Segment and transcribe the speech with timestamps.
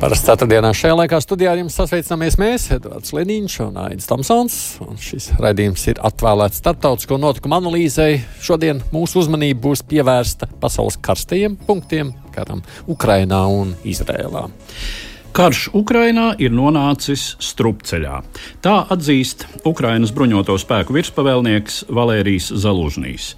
[0.00, 4.54] Parasti ceturtdienā šajā laikā studijā jums sasveicināmies mēs, Edvards Liniņš un Aits Tomsons.
[4.80, 8.22] Un šis raidījums ir atvēlēts starptautisko notikumu analīzei.
[8.40, 14.46] Šodien mūsu uzmanība būs pievērsta pasaules karstajiem punktiem- karam Ukrainā un Izrēlā.
[15.36, 18.22] Karš Ukrainā ir nonācis strupceļā.
[18.62, 23.34] Tā atzīst Ukrainas bruņoto spēku virspavēlnieks Valērijas Zalužņīs.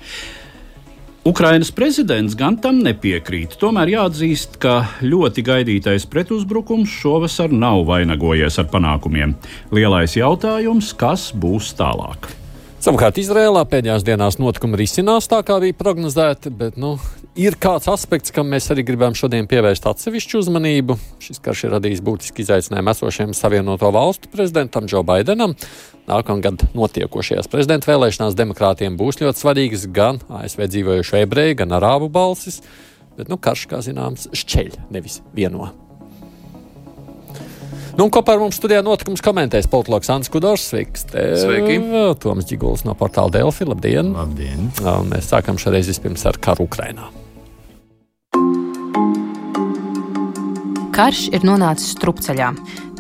[1.23, 3.53] Ukrainas prezidents gan tam nepiekrīt.
[3.61, 9.37] Tomēr jāatzīst, ka ļoti gaidītais pretuzbrukums šovasar nav vainagojies ar panākumiem.
[9.71, 12.27] Lielais jautājums, kas būs tālāk?
[12.83, 16.97] Savukārt Izrēlā pēdējās dienās notikumi risinās tā, kā bija prognozēti, bet nu,
[17.39, 20.97] ir kāds aspekts, kam mēs arī gribam šodien pievērst atsevišķu uzmanību.
[21.23, 25.57] Šis karš ir radījis būtiski izaicinājumu esošiem Savienoto Valstu prezidentam Džo Baidenam.
[26.09, 32.61] Nākamgad notiekošajās prezidenta vēlēšanās demokrātiem būs ļoti svarīgas gan ASV dzīvojušo ebreju, gan arābu balsis,
[33.17, 35.71] bet nu, karš, kā zināms, šķeļ, nevis vieno.
[37.93, 40.65] Nu, kopā ar mums studijā notikums komentēs politologs Ants Kudors.
[40.71, 41.05] Sveiks!
[41.13, 41.77] Sveiki!
[42.23, 43.67] Toms Čiguls no portāla Delfi.
[43.69, 44.15] Labdien!
[44.17, 44.71] Labdien!
[44.81, 47.11] Un mēs sākam šoreiz vispirms ar karu Ukrainā.
[50.97, 52.49] Karš ir nonācis strupceļā.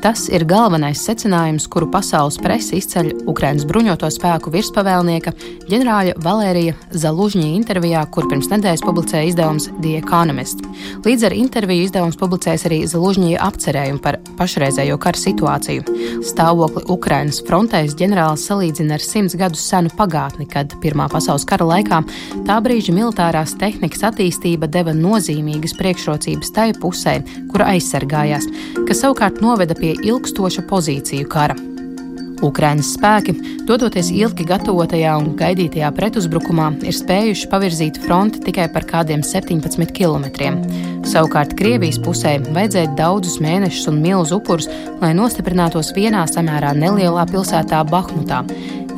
[0.02, 5.30] Tas ir galvenais secinājums, kuru pasaules presa izceļ Ukraiņas bruņoto spēku virspavēlnieka
[5.70, 10.64] ģenerāļa Valērija Zalužņī intervijā, kur pirms nedēļas publicēja izdevums The Economist.
[11.06, 15.86] Līdz ar interviju izdevums publicēs arī Zalužņī apcerējumu par pašreizējo kara situāciju.
[16.26, 22.02] Stāvokli Ukraiņas frontēs ģenerālis salīdzina ar simts gadus senu pagātni, kad Pirmā pasaules kara laikā
[22.50, 27.20] tā brīža militārās tehnikas attīstība deva nozīmīgas priekšrocības tai pusē,
[27.54, 28.50] kura aizsargājās,
[28.82, 31.56] kas savukārt noveda pie pie ilgstoša pozīciju kara.
[32.42, 33.32] Ukraiņas spēki,
[33.68, 40.26] dodoties ilgi gatavotajā un gaidītajā pretuzbrukumā, ir spējuši pavirzīt fronti tikai par kādiem 17 km.
[41.06, 44.66] Savukārt Krievijas pusē vajadzēja daudzus mēnešus un milzu upurus,
[44.98, 48.42] lai nostiprinātos vienā samērā nelielā pilsētā Bahmutā.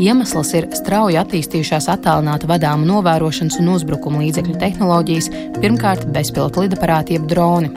[0.01, 7.29] Iemesls ir strauji attīstījušās attālināta vadāmu novērošanas un uzbrukuma līdzekļu tehnoloģijas, pirmkārt bezpilota lidaparāti jeb
[7.31, 7.71] droni.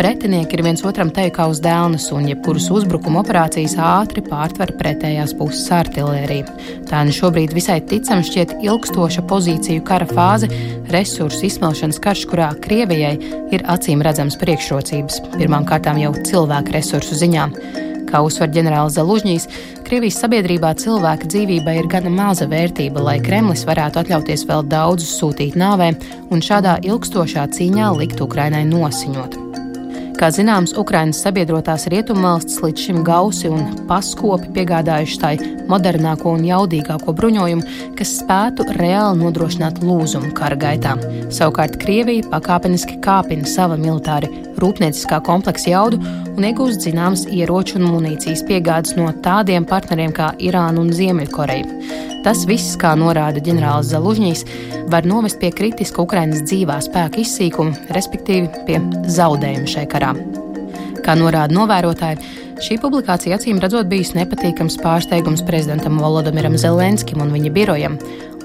[0.00, 5.34] Pretinieki ir viens otram teju kā uz dēlnes, un jebkuras uzbrukuma operācijas ātri pārtver pretējās
[5.36, 6.54] puses artēriju.
[6.88, 10.48] Tā nu šobrīd visai ticam šķiet ilgstoša pozīciju kara fāze,
[10.88, 13.12] resursu izsmelšanas karš, kurā Krievijai
[13.52, 17.44] ir acīm redzams priekšrocības, pirmām kārtām jau cilvēku resursu ziņā.
[18.08, 19.48] Kā uzsver ģenerālis Zalužņīs,
[19.84, 25.60] Krievijas sabiedrībā cilvēka dzīvībai ir gana maza vērtība, lai Kremlis varētu atļauties vēl daudzus sūtīt
[25.60, 25.92] nāvē
[26.32, 29.59] un šādā ilgstošā cīņā likt Ukrainai nosiņot.
[30.20, 35.30] Kā zināms, Ukrainas sabiedrotās rietumvalstis līdz šim gausi un paskopi piegādājuši tai
[35.70, 37.64] modernāko un jaudīgāko bruņojumu,
[37.96, 40.92] kas spētu reāli nodrošināt lūzumu kara gaitā.
[41.32, 44.28] Savukārt Krievija pakāpeniski kāpina sava militāri
[44.60, 46.02] rūpnieciskā kompleksa jaudu
[46.40, 51.66] un iegūst zināmas ieroču un munīcijas piegādes no tādiem partneriem kā Irāna un Ziemeļkoreja.
[52.24, 54.44] Tas viss, kā norāda ģenerālis Zalužņīs,
[54.92, 58.80] var novest pie kritiska Ukrainas dzīvā spēka izsīkuma, respektīvi pie
[59.18, 60.14] zaudējuma šajā karā.
[61.04, 62.24] Kā norāda novērotāji,
[62.64, 68.00] šī publikācija acīm redzot bijusi nepatīkams pārsteigums prezidentam Volodimiram Zelenskim un viņa birojam.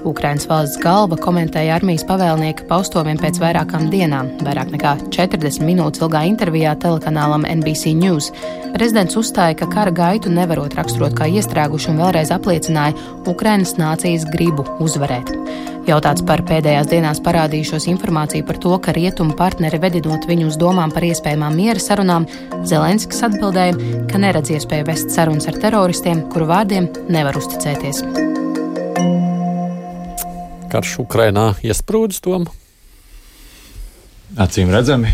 [0.06, 6.22] Ukraiņas valsts galva komentēja armijas pavēlnieka paustomiem pēc vairākām dienām, vairāk nekā 40 minūtes ilgā
[6.30, 8.30] intervijā telekanālam NBC News.
[8.76, 12.94] Prezidents uzstāja, ka kara gaitu nevarot raksturot kā iestrēgušu un vēlreiz apliecināja
[13.26, 15.32] Ukraiņas nācijas gribu uzvarēt.
[15.86, 20.94] Jautāts par pēdējās dienās parādījušos informāciju par to, ka rietumu partneri vedinot viņu uz domām
[20.94, 22.26] par iespējamām miera sarunām,
[22.66, 23.78] Zelenskis atbildēja,
[24.10, 28.02] ka neredz iespēju vest sarunas ar teroristiem, kuru vārdiem nevar uzticēties
[30.70, 32.46] karš Ukrainā iesprūdis tom?
[34.36, 35.12] Acīm redzami.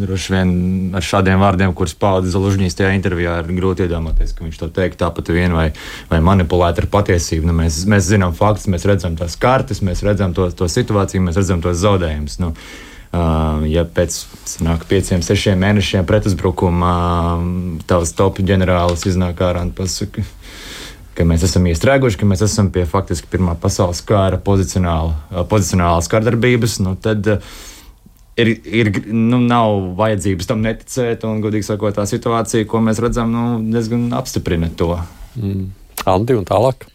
[0.00, 0.50] Droši vien
[0.94, 5.00] ar šādiem vārdiem, kurus pauda Zalužņīs tajā intervijā, ir grūti iedomāties, ka viņš to teikt
[5.00, 5.70] tāpat vien vai,
[6.12, 7.48] vai manipulēt ar patiesību.
[7.48, 11.40] Nu, mēs, mēs zinām faktus, mēs redzam tās kartes, mēs redzam to, to situāciju, mēs
[11.40, 12.38] redzam tos zaudējumus.
[12.44, 12.54] Nu,
[13.10, 14.14] Uh, ja pēc
[14.46, 17.40] sanāk, pieciem, sešiem mēnešiem pretuzbrukuma uh,
[17.90, 20.22] tavs top ģenerālis iznāk ārā un pasaka,
[21.20, 26.78] ka mēs esam iestrēguši, ka mēs esam pie faktiski Pirmā pasaules kara pozicionāla, pozicionālas kardarbības,
[26.84, 27.28] nu tad
[28.40, 31.26] ir, ir, nu, nav vajadzības tam neticēt.
[31.28, 34.94] Un, godīgi sakot, tā situācija, ko mēs redzam, nu, diezgan apstiprina to.
[35.36, 35.68] Mm.
[36.08, 36.88] Andi un tālāk.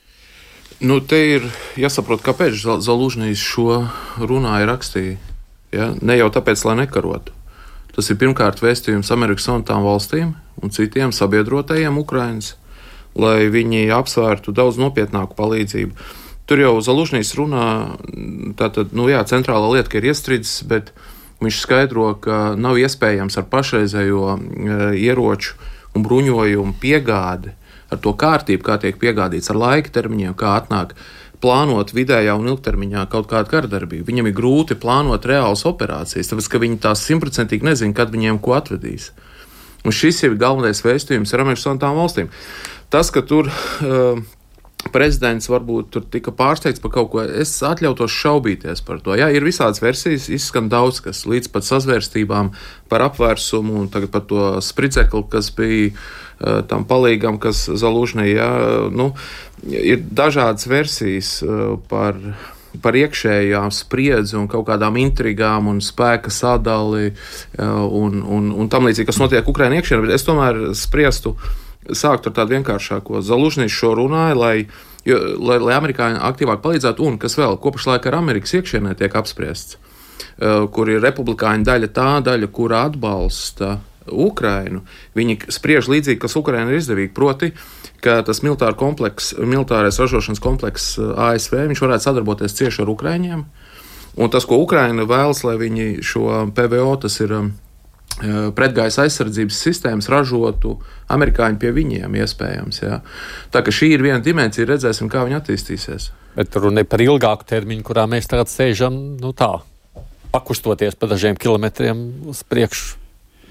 [0.83, 1.45] Nu, te ir
[1.80, 3.86] jāsaprot, kāpēc Zalužņīs šo
[4.19, 5.16] runāja rakstīja.
[5.75, 5.94] Ja?
[6.01, 7.31] Ne jau tāpēc, lai nekarotu.
[7.95, 12.50] Tas ir pirmkārt vēstījums Amerikas Savienotām valstīm un citiem sabiedrotajiem Ukraiņas,
[13.15, 16.07] lai viņi apsvērtu daudz nopietnāku palīdzību.
[16.45, 17.67] Tur jau Zalužņīs runā,
[18.59, 20.91] tātad, nu jā, centrāla lieta, ka ir iestridzis, bet
[21.41, 24.39] viņš skaidro, ka nav iespējams ar pašreizējo e,
[25.01, 25.56] ieroču
[25.95, 27.56] un bruņojumu piegādi,
[27.89, 30.94] ar to kārtību, kā tiek piegādīts ar laika termiņiem, kā atnāk
[31.41, 34.06] plānot vidējā un ilgtermiņā kaut kādu kardarbību.
[34.07, 38.56] Viņam ir grūti plānot reālas operācijas, tāpēc ka viņi tās simtprocentīgi nezina, kad viņiem ko
[38.57, 39.11] atvedīs.
[39.85, 42.31] Un šis ir galvenais vēstījums ar Amerikas Savienotām valstīm.
[42.93, 44.19] Tas, ka tur uh,
[44.93, 47.23] prezidents varbūt tur tika pārsteigts par kaut ko.
[47.25, 49.15] Es atļautos šaubīties par to.
[49.17, 52.53] Jā, ir visādas versijas, izskan daudz kas, līdz pat sazvērstībām
[52.91, 58.29] par apvērsumu un tagad par to spridzekli, kas bija uh, tam palīgam, kas zalužnī.
[58.35, 58.51] Jā,
[58.93, 59.13] nu,
[59.65, 62.19] ir dažādas versijas uh, par.
[62.83, 68.89] Par iekšējām spriedzi un kaut kādām intrigām un spēka sadali uh, un, un, un tam
[68.89, 71.53] līdzīgi, kas notiek Ukraiņā iekšienē, bet es tomēr spriestu uh,
[71.93, 73.21] sākt ar tādu vienkāršāko.
[73.25, 74.55] Zalužņīs šo runāja, lai,
[75.07, 79.77] jo, lai, lai amerikāņi aktīvāk palīdzētu, un kas vēl kopšlaik ar Amerikas iekšienē tiek apspriests,
[79.77, 84.83] uh, kur ir republikāņu daļa, tā daļa, kura atbalsta Ukrainu.
[85.17, 87.13] Viņi spriež līdzīgi, kas Ukraina ir izdevīgi.
[87.17, 87.51] Proti,
[88.05, 93.45] ka tas militāra kompleks, militārais ražošanas komplekss uh, ASV varētu sadarboties cieši ar Ukraiņiem.
[94.15, 97.49] Un tas, ko Ukraina vēlas, lai viņi šo PVO, tas ir um,
[98.56, 100.78] pretgaisa aizsardzības sistēmas ražotu
[101.12, 102.81] amerikāņi pie viņiem, iespējams.
[102.81, 103.00] Jā.
[103.52, 106.12] Tā ka šī ir viena dimensija, redzēsim, kā viņa attīstīsies.
[106.36, 109.52] Bet runa ir par ilgāku termiņu, kurā mēs tagad sēžam nu tā,
[110.31, 113.02] pakustoties pa dažiem kilometriem uz priekšu.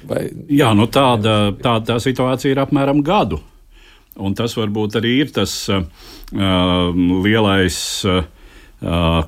[0.08, 0.26] Vai...
[0.52, 3.40] Jā, nu tāda, tā, tā situācija ir apmēram gadu.
[4.20, 5.84] Un tas varbūt arī ir tas uh,
[7.24, 7.78] lielais.
[8.06, 8.22] Uh,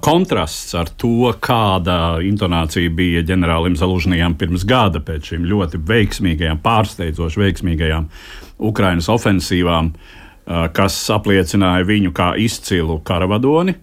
[0.04, 7.40] kontrasts ar to, kāda intonācija bija ģenerālim Zalužņijam pirms gada pēc šīm ļoti veiksmīgajām, pārsteidzoši
[7.40, 8.08] veiksmīgajām
[8.68, 13.76] Ukraiņas ofensīvām, uh, kas apliecināja viņu kā izcilu karavadoni.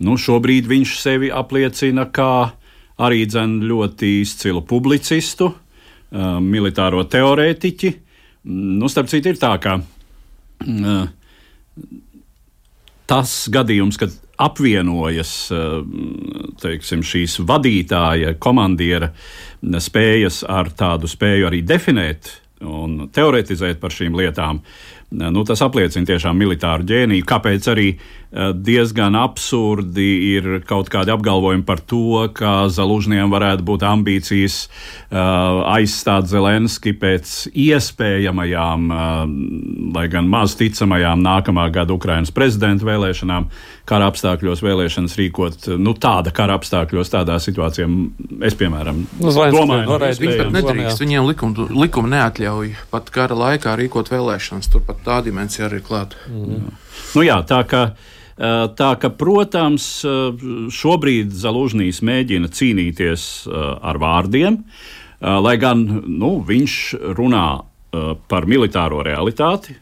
[0.00, 2.54] Nu, šobrīd viņš sevi apliecina kā
[3.00, 7.92] arī dzen, ļoti izcilu publicistu, uh, militāro teorētiķi.
[8.48, 9.80] Nu, starp citu, ir tā, ka
[13.10, 15.66] tas gadījums, kad apvienojas eh,
[16.62, 19.12] teiksim, šīs vadītāja, komandiera
[19.60, 24.60] spējas ar tādu spēju arī definēt un teoretizēt par šīm lietām.
[25.10, 27.24] Nu, tas apliecina tiešām militāru ģēniju.
[27.26, 30.06] Kāpēc arī eh, diezgan absurdi
[30.36, 34.60] ir kaut kādi apgalvojumi par to, ka Zalužņiem varētu būt ambīcijas
[35.10, 38.86] aizstāt Zelenski pēc iespējamajām,
[39.96, 43.50] lai gan maz ticamajām nākamā gada Ukrainas prezidenta vēlēšanām
[43.88, 47.88] kara apstākļos vēlēšanas rīkot, nu, tāda kara apstākļos, tādā situācijā,
[48.46, 53.74] es, piemēram, nu, domāju, ka viņi pat nedrīkst, viņiem likumi, likumi neatļauj pat kara laikā
[53.80, 56.20] rīkot vēlēšanas, turpat tā dimensija arī klāta.
[56.30, 56.72] Mm.
[57.16, 57.90] Nu, jā, tā kā.
[58.40, 59.86] Tā ka, protams,
[60.72, 64.62] šobrīd Zalužņīs mēģina cīnīties ar vārdiem,
[65.20, 66.76] lai gan nu, viņš
[67.18, 67.48] runā
[68.30, 69.74] par militāro realitāti,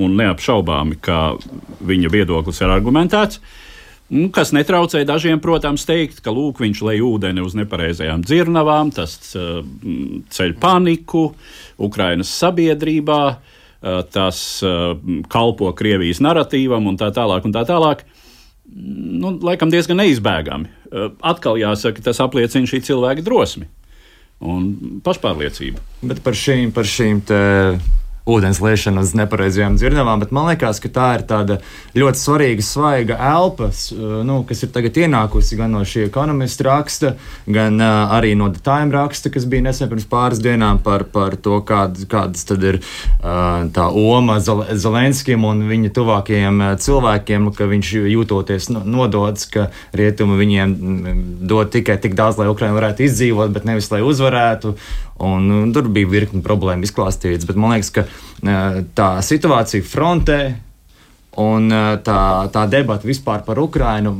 [0.00, 1.34] un neapšaubāmi, ka
[1.86, 3.40] viņa viedoklis ir argumentēts.
[4.14, 9.16] Nu, kas netraucē dažiem, protams, teikt, ka lūk, viņš lej ūdeni uz nepareizajām dzirnavām, tas
[9.38, 9.62] uh,
[10.34, 11.30] ceļ paniku
[11.80, 14.92] Ukrainas sabiedrībā, uh, tas uh,
[15.32, 17.48] kalpo Krievijas narratīvam un tā tālāk.
[17.48, 18.04] Un tā tālāk.
[18.74, 20.70] Nu, laikam diezgan neizbēgami.
[21.26, 23.68] Atkal jāsaka, tas apliecina šī cilvēka drosmi
[24.44, 25.82] un pašpārliecību.
[26.08, 27.20] Bet par šīm, par šīm
[28.24, 31.58] ūdens liešana uz nepareizajām dzirdamām, bet man liekas, ka tā ir tāda
[31.96, 33.68] ļoti svarīga, svaiga elpa,
[34.24, 37.14] nu, kas ir tagad ienākusi gan no šī ekonomista raksta,
[37.44, 41.58] gan uh, arī no Time raksta, kas bija nesen pirms pāris dienām par, par to,
[41.68, 48.70] kād, kādas tad ir uh, tā oma Zelenskim un viņa tuvākajiem cilvēkiem, ka viņš jūtoties
[48.72, 50.76] nodots, ka rietumi viņiem
[51.44, 54.78] dod tikai tik daudz, lai Ukraina varētu izdzīvot, bet nevis lai uzvarētu.
[55.22, 58.02] Un, un tur bija virkni problēmu izklāstīts, bet man liekas, ka
[58.98, 60.38] tā situācija frontē
[61.38, 61.70] un
[62.02, 64.14] tā, tā debata vispār par Ukrainu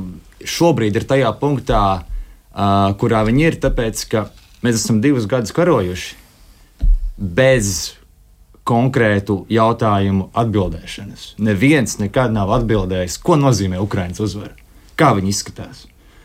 [0.44, 1.82] šobrīd ir tajā punktā,
[3.00, 4.28] kurā viņi ir, tāpēc ka
[4.62, 6.14] mēs esam divus gadus karojuši
[7.18, 7.94] bez
[8.64, 11.34] konkrētu jautājumu atbildēšanas.
[11.44, 14.54] Neviens nekad nav atbildējis, ko nozīmē Ukraiņas uzvara,
[14.96, 15.84] kā viņi izskatās.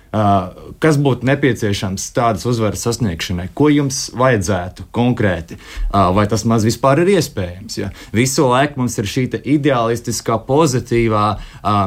[0.09, 5.59] Kas būtu nepieciešams tādas uzvaras sasniegšanai, ko jums vajadzētu konkrēti,
[5.93, 7.77] vai tas maz vispār ir iespējams.
[7.77, 7.91] Ja?
[8.15, 11.25] Visu laiku mums ir šī ideālistiskā, pozitīvā,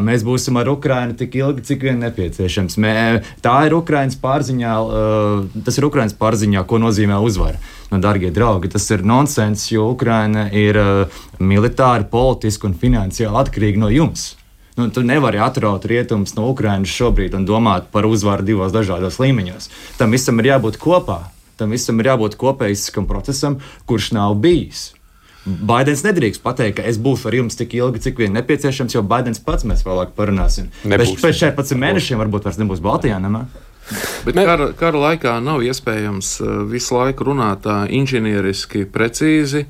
[0.07, 2.79] mēs būsim ar Ukrajinu tik ilgi, cik vien nepieciešams.
[2.79, 2.95] Mē,
[3.43, 4.75] tā ir Ukraiņas pārziņā,
[5.67, 7.59] tas ir Ukraiņas pārziņā, ko nozīmē uzvara.
[7.93, 10.79] Nu, darbie draugi, tas ir nonsens, jo Ukraina ir
[11.43, 14.31] militāri, politiski un finansiāli atkarīga no jums.
[14.77, 19.69] Nu, tu nevari atraut rietumus no Ukrainas šobrīd un domāt par uzvaru divos dažādos līmeņos.
[19.99, 21.19] Tam visam ir jābūt kopā.
[21.61, 24.93] Tam visam ir jābūt kopējam procesam, kurš nav bijis.
[25.45, 29.43] Baidens nedrīkst pateikt, ka es būšu ar jums tik ilgi, cik vien nepieciešams, jo Baidens
[29.43, 30.71] pats mēs vēlāk parunāsim.
[30.87, 31.17] Nebūs.
[31.19, 33.19] Pēc, pēc 14 mēnešiem varbūt vairs nebūs Baltijā.
[33.21, 33.43] Nemā?
[34.25, 39.67] Bet kara, kara laikā nav iespējams uh, visu laiku runāt tā inženieriski, precīzi.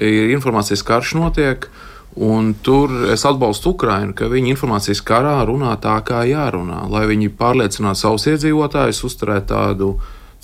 [0.00, 1.89] Ir informācijas karš notiek, uh,
[2.20, 7.30] Un tur es atbalstu Ukrainu, ka viņi informācijas karā runā tā, kā jārunā, lai viņi
[7.38, 9.94] pārliecinātu savus iedzīvotājus, uzturēt tādu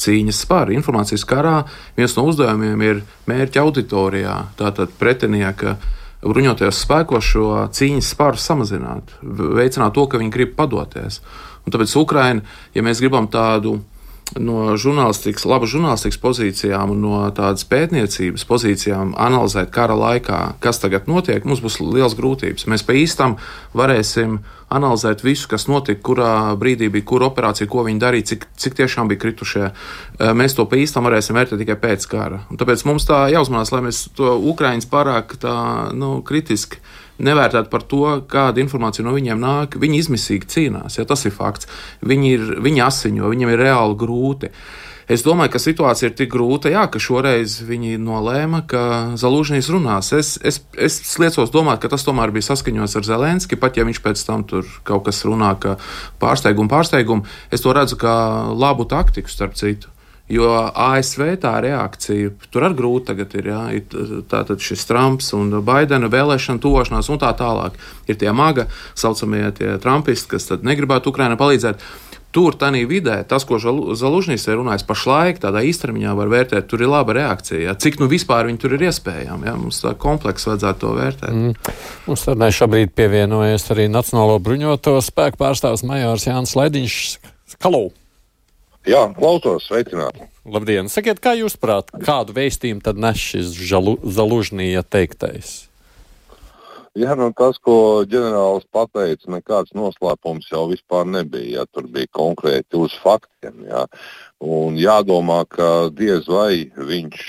[0.00, 0.72] cīņas spāru.
[0.76, 1.58] Informācijas karā
[1.98, 5.76] viens no uzdevumiem ir mērķa auditorijā, tātad pretinieka
[6.24, 11.20] bruņotajos spēkos šo cīņas spāru samazināt, veicināt to, ka viņi grib padoties.
[11.66, 13.76] Un tāpēc Ukraina, ja mēs gribam tādu
[14.34, 21.06] no žurnālistikas, labu žurnālistikas pozīcijām un no tādas pētniecības pozīcijām analizēt kara laikā, kas tagad
[21.10, 22.66] notiek, mums būs liels grūtības.
[22.70, 23.36] Mēs pa īstam
[23.76, 24.40] varēsim
[24.74, 29.08] analizēt visu, kas notika, kurā brīdī bija kura operācija, ko viņi darīja, cik, cik tiešām
[29.12, 29.64] bija kritušie.
[29.70, 32.42] Eh, mēs to pa īstam varēsim vērtēt tikai pēc kara.
[32.50, 35.56] Un tāpēc mums tā jāuzmanās, lai mēs to Ukraiņus pārāk tā,
[35.94, 36.82] nu, kritiski
[37.22, 39.78] nevērtēt par to, kāda informācija no viņiem nāk.
[39.80, 41.70] Viņi izmisīgi cīnās, ja tas ir fakts.
[42.04, 44.52] Viņi, ir, viņi asiņo, viņiem ir reāli grūti.
[45.06, 48.80] Es domāju, ka situācija ir tik grūta, jā, ka šoreiz viņi nolēma, ka
[49.14, 50.10] Zelūžņīs runās.
[50.18, 54.02] Es, es, es liecos domāt, ka tas tomēr bija saskaņots ar Zelenski, pat ja viņš
[54.02, 55.76] pēc tam tur kaut kas runā, ka
[56.18, 57.22] pārsteigumu, pārsteigumu.
[57.54, 58.16] Es to redzu kā
[58.50, 59.94] labu taktiku, starp citu.
[60.26, 65.52] Jo ASV tā reakcija, tur arī grūti tagad ir, jā, ir tātad šis Trumps un
[65.62, 67.76] Baidena vēlēšana tuvošanās un tā tālāk.
[68.10, 68.66] Ir tie maga,
[68.98, 71.84] saucamie tie trumpisti, kas negribētu Ukrainai palīdzēt.
[72.34, 76.90] Tur, tādā vidē, tas, ko Zalužņīs ir runājis pašlaik, tādā īstermiņā var vērtēt, tur ir
[76.92, 77.62] laba reakcija.
[77.62, 77.74] Jā.
[77.80, 79.48] Cik nu vispār viņi tur ir iespējami?
[79.48, 79.54] Jā.
[79.56, 81.32] Mums tā komplekss vajadzētu to vērtēt.
[81.32, 81.76] Mm.
[82.10, 86.98] Mums tad šobrīd pievienojas arī Nacionālo bruņoto spēku pārstāvs Majors Jānis Lediņš.
[87.56, 87.86] Kalau!
[88.86, 90.28] Jā, klausos, sveicināti.
[90.46, 90.86] Labdien!
[90.86, 93.50] Sakiet, kā jūs prāt, kādu vēstījumu tad nes šis
[94.14, 95.64] Zalužnija teiktais?
[96.96, 101.58] Jā, nu tas, ko ģenerālis pateica, nekāds noslēpums jau vispār nebija.
[101.58, 103.66] Jā, tur bija konkrēti uz faktiem.
[103.68, 103.82] Jā.
[104.40, 107.26] Un jādomā, ka diez vai viņš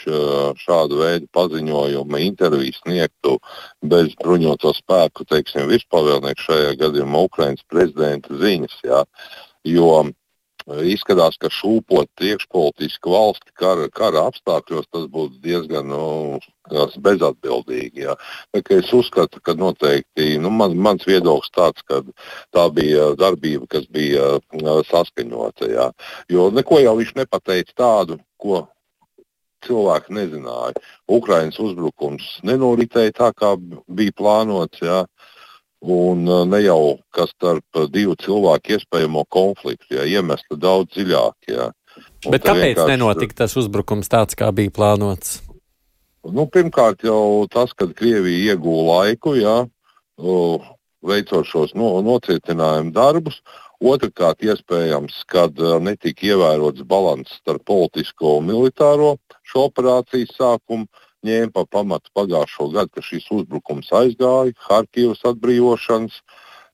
[0.62, 3.34] šādu veidu paziņojumu interviju sniegtu
[3.82, 8.80] bez bruņoto spēku, teiksim, virspavēlnieku šajā gadījumā Ukraiņas prezidenta ziņas.
[8.88, 9.04] Jā.
[9.68, 9.92] Jo
[10.68, 16.40] Izskatās, ka šūpot priekšpolitisku valsti kara, kara apstākļos tas būtu diezgan nu,
[17.00, 18.04] bezatbildīgi.
[18.04, 18.18] Ja.
[18.52, 22.02] Es uzskatu, ka noteikti nu, man, mans viedoklis tāds, ka
[22.52, 24.42] tā bija darbība, kas bija
[24.92, 25.72] saskaņota.
[25.72, 25.92] Ja.
[26.28, 28.66] Jo neko jau viņš nepateica tādu, ko
[29.66, 30.84] cilvēki nezināja.
[31.08, 33.56] Ukraiņas uzbrukums nenoritēja tā, kā
[33.88, 34.84] bija plānots.
[34.84, 35.06] Ja.
[35.86, 41.52] Un uh, ne jau kas starp divu cilvēku iespējamo konfliktu, ja iemesli daudz dziļāk.
[41.54, 41.70] Ja.
[42.26, 42.94] Bet kāpēc vienkārši...
[42.96, 45.38] nenotika tas uzbrukums tāds, kā bija plānots?
[46.28, 49.62] Nu, pirmkārt, jau tas, kad Krievija iegūta laiku, ja,
[51.08, 53.40] veicot šos no, nocietinājumu darbus.
[53.78, 59.12] Otrakārt, iespējams, kad uh, netika ievērots līdzsvars starp politisko un militāro
[59.46, 60.90] šo operāciju sākumu
[61.26, 66.22] ņēma pa pamatu pagājušo gadu, ka šis uzbrukums aizgāja, Harkivas atbrīvošanas.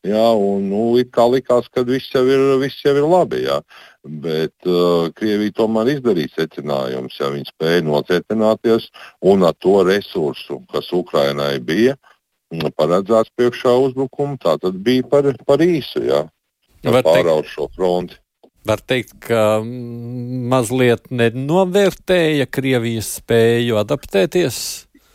[0.04, 0.82] Jā, un nu,
[1.16, 3.46] kā likās, ka viss jau ir, viss jau ir labi.
[3.46, 3.62] Jā.
[4.04, 8.90] Bet uh, Krievija tomēr izdarīja secinājumus, ja viņi spēja nocietināties
[9.32, 11.96] un ar to resursu, kas Ukrainai bija
[12.76, 16.04] paredzēts priekšā uzbrukumu, tā tad bija par, par īsu.
[16.06, 16.26] Jā,
[16.84, 18.20] pāraut šo fronti
[18.68, 24.64] var teikt, ka mazliet nenovērtēja Krievijas spēju adaptēties?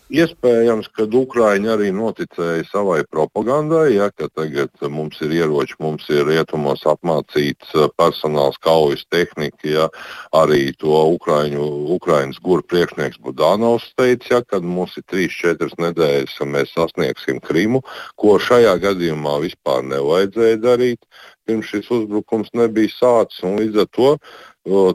[0.09, 6.25] Iespējams, ka Ukrāņi arī noticēja savai propagandai, ja, ka tagad mums ir ieroči, mums ir
[6.31, 9.69] rietumos apmācīts eh, personāls, kaujas tehnika.
[9.69, 9.89] Ja,
[10.33, 11.67] arī to Ukrāņu,
[11.99, 17.85] Ukrāņas guru priekšnieks Budānovs teica, ja, ka mums ir 3-4 nedēļas, un mēs sasniegsim Krimu,
[18.17, 21.05] ko šajā gadījumā vispār nevajadzēja darīt
[21.49, 23.43] pirms šis uzbrukums nebija sācis.
[23.59, 24.11] Līdz ar to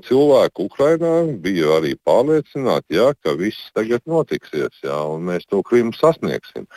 [0.07, 5.95] cilvēki Ukrainā bija arī pārliecināti, jā, ka viss tagad notiksies, jā, un mēs to Krimu
[5.97, 6.67] sasniegsim.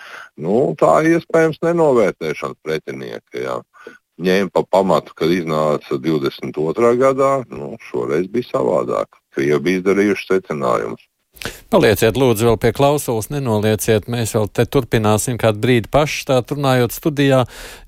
[0.40, 3.36] Nu, tā iespējams nenovērtēšana pretinieka.
[3.36, 3.60] Jā.
[4.16, 6.94] ņēma pa pamatu, kad iznāca 22.
[6.96, 9.20] gadā, nu, šoreiz bija savādāk.
[9.36, 11.04] Krievi bija izdarījuši secinājumus.
[11.72, 14.06] Palieciet, lūdzu, vēl pie klausulas, nenolieciet.
[14.12, 17.42] Mēs vēl te turpināsim kādu brīdi paši tā runājot studijā.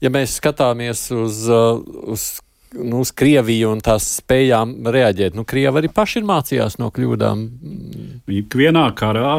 [0.05, 2.31] Ja mēs skatāmies uz, uh, uz
[2.73, 5.37] nu, uz Krieviju un tās spējām reaģēt.
[5.37, 7.45] Nu, Krievi arī paši ir mācījās no kļūdām.
[8.41, 9.39] Ikvienā karā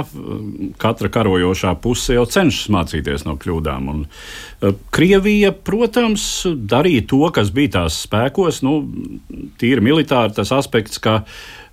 [0.82, 3.94] katra karojošā puse jau cenšas mācīties no kļūdām.
[3.94, 8.64] Un, uh, Krievija, protams, darīja to, kas bija tās spēkos.
[8.66, 8.82] Nu,
[9.62, 11.22] tīri militāri tas aspekts, ka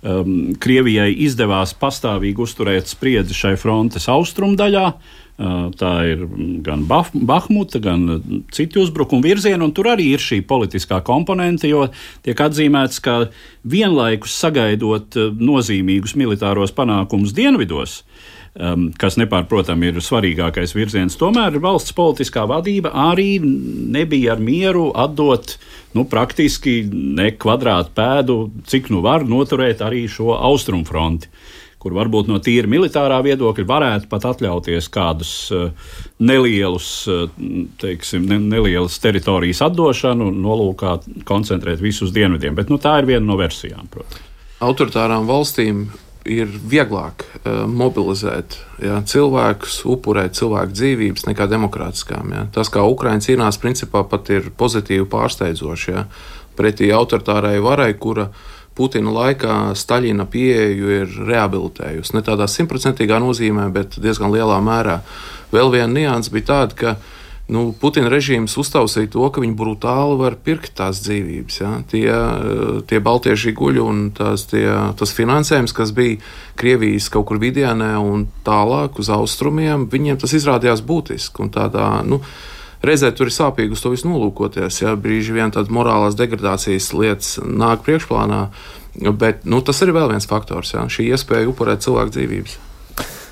[0.07, 0.33] um,
[0.63, 4.87] Krievijai izdevās pastāvīgi uzturēt spriedzi šai frontes austrumdaļā.
[4.87, 6.23] Uh, Tā ir
[6.65, 8.07] gan Bahmuta, gan
[8.49, 11.83] citi uzbrukuma virzieni, un tur arī ir šī politiskā komponente, jo
[12.25, 13.27] tiek atzīmēts, ka
[13.61, 17.99] vienlaikus sagaidot nozīmīgus militāros panākumus dienvidos,
[18.97, 25.57] kas nepārprotami ir svarīgākais virziens, tomēr valsts politiskā vadība arī nebija ar mieru atdot
[25.93, 31.29] nu, praktiski ne kvadrātu pēdu, cik nu var noturēt arī šo austrumfronti
[31.77, 35.69] kur varbūt no tīra militārā viedokļa varētu pat atļauties kādus uh,
[36.19, 37.27] nelielus, uh,
[37.79, 40.97] teiksim, ne, nelielas teritorijas atdošanu, nolūkā
[41.29, 42.57] koncentrēt visus dienvidiem.
[42.57, 44.25] Bet nu, tā ir viena no versijām, protams.
[44.65, 45.85] Autoritārām valstīm
[46.31, 52.35] ir vieglāk uh, mobilizēt ja, cilvēkus, upurēt cilvēku dzīvības nekā demokrātiskām.
[52.35, 52.43] Ja.
[52.53, 55.89] Tas, kā Ukraiņa cīnās, principā pat ir pozitīvi pārsteidzoši.
[55.95, 56.05] Ja.
[56.57, 58.31] Pretī autoritārai varai, kura
[58.77, 62.13] Putina laikā Staļina pieeju ir rehabilitējusi.
[62.13, 64.99] Ne tādā simtprocentīgā nozīmē, bet diezgan lielā mērā.
[65.53, 66.95] Vēl viena nianses bija tāda, ka
[67.53, 71.59] nu, Putina režīms uztausīja to, ka viņi brutāli var pirkt tās dzīvības.
[71.61, 71.71] Ja?
[71.87, 72.05] Tie,
[72.89, 74.65] tie baltieši guļi un tās, tie,
[74.99, 76.19] tas finansējums, kas bija
[76.59, 81.49] Krievijas kaut kur vidienē un tālāk uz austrumiem, viņiem tas izrādījās būtiski.
[81.53, 82.21] Tādā, nu,
[82.85, 84.83] Reizē tur ir sāpīgi uz to visu nolūkoties.
[84.83, 88.41] Ja brīži vien tādas morālās degradācijas lietas nāk priekšplānā,
[89.17, 92.59] bet nu, tas ir vēl viens faktors, ja, šī iespēja upurēt cilvēku dzīvības.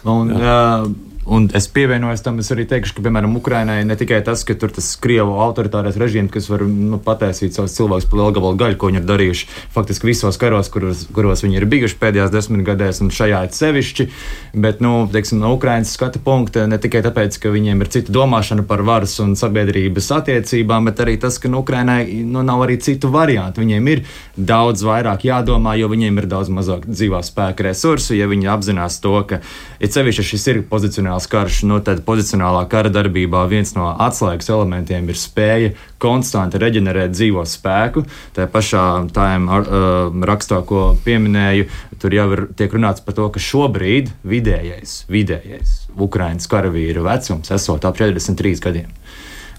[0.09, 0.87] Un, uh,
[1.25, 4.69] Un es pievienojos tam, es arī teikšu, ka, piemēram, Ukrainai ne tikai tas, ka tur
[4.69, 8.89] tas krievu autoritārais režīms, kas var nu, pataisīt savus cilvēkus par lielu gabalu gaļu, ko
[8.91, 13.39] viņi ir darījuši faktiski visos karos, kuros, kuros viņi ir bijuši pēdējās desmitgadēs, un šajā
[13.47, 14.05] ir sevišķi.
[14.53, 18.67] Bet, nu, teiksim, no Ukrainas skatu punkta ne tikai tāpēc, ka viņiem ir cita domāšana
[18.69, 23.09] par varas un sabiedrības attiecībām, bet arī tas, ka nu, Ukrainai nu, nav arī citu
[23.09, 23.65] variantu.
[23.65, 24.05] Viņiem ir
[24.37, 29.17] daudz vairāk jādomā, jo viņiem ir daudz mazāk dzīvā spēka resursu, ja viņi apzinās to,
[29.25, 29.41] ka,
[29.81, 34.49] ja sevišķi šis ir pozicionēts pozicionāls karš, nu, tad pozicionālā kara darbībā viens no atslēgas
[34.49, 38.05] elementiem ir spēja konstanti reģenerēt dzīvo spēku.
[38.35, 41.67] Tā pašā tājiem uh, rakstā, ko pieminēju,
[41.99, 47.85] tur jau ir tiek runāts par to, ka šobrīd vidējais, vidējais Ukraiņas karavīru vecums esot
[47.85, 48.91] ap 43 gadiem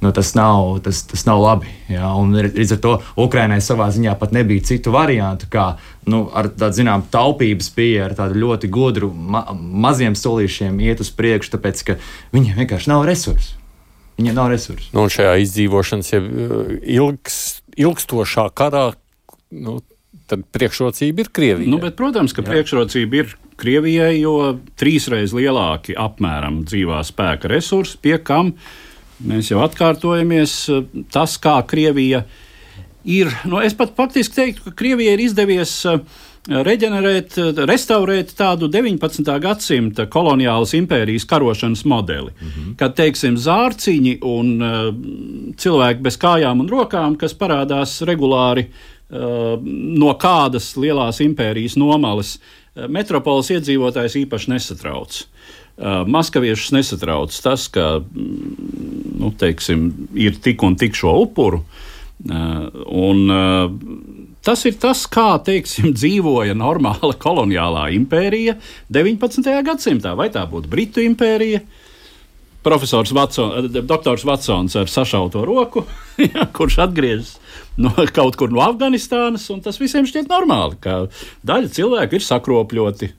[0.05, 1.71] nu, tas, nav, tas, tas nav labi.
[1.93, 2.13] Ja?
[2.19, 2.95] Un, līdz ar to
[3.27, 5.67] Ukraiņai savā ziņā pat nebija citu variantu, kā
[6.11, 11.13] nu, ar tādu zinām, taupības pieeja, ar tādu ļoti gudru, ma maziem solīšiem iet uz
[11.17, 11.99] priekšu, tāpēc ka
[12.37, 13.57] viņiem vienkārši nav resursu.
[14.17, 14.89] Viņiem nav resursu.
[14.97, 17.41] Nu, šajā izdzīvošanas jau uh, ilgs,
[17.77, 18.89] ilgstošā karā.
[19.53, 19.81] Nu,
[20.27, 21.71] tad priekšrocība ir Krievijai.
[21.71, 22.51] Nu, bet, protams, ka Jā.
[22.51, 28.55] priekšrocība ir Krievijai, jo trīsreiz lielāki apmēram dzīvā spēka resursi, pie kam
[29.25, 30.59] Mēs jau atkārtojamies
[31.13, 32.25] tas, kā Krievija
[33.07, 33.31] ir.
[33.49, 36.03] Nu, es pat faktiski teiktu, ka Krievijai ir izdevies uh,
[36.47, 39.31] reģenerēt, restaurēt tādu 19.
[39.43, 42.31] gadsimta koloniālas impērijas karošanas modeli.
[42.31, 42.77] Mm -hmm.
[42.77, 44.95] Kad, teiksim, zārciņi un uh,
[45.57, 49.59] cilvēki bez kājām un rokām, kas parādās regulāri uh,
[49.99, 52.37] no kādas lielās impērijas nomales,
[52.77, 55.25] uh, metropoles iedzīvotājs īpaši nesatrauc.
[55.77, 61.61] Maskaviešus nesatrauc tas, ka mm, nu, teiksim, ir tik un tik šo upuru.
[62.27, 63.27] Un,
[64.41, 68.57] tas ir tas, kā teiksim, dzīvoja normāla koloniālā impērija
[68.95, 69.51] 19.
[69.67, 70.15] gadsimtā.
[70.17, 71.61] Vai tā būtu Britu impērija,
[72.67, 75.87] profesors Vatsons, doktors Vatsons ar sašauto roku,
[76.35, 77.37] ja, kurš atgriežas
[77.77, 80.97] no kaut kur no Afganistānas, un tas visiem šķiet normāli, ka
[81.47, 83.15] daļa cilvēku ir sakropļoti eh,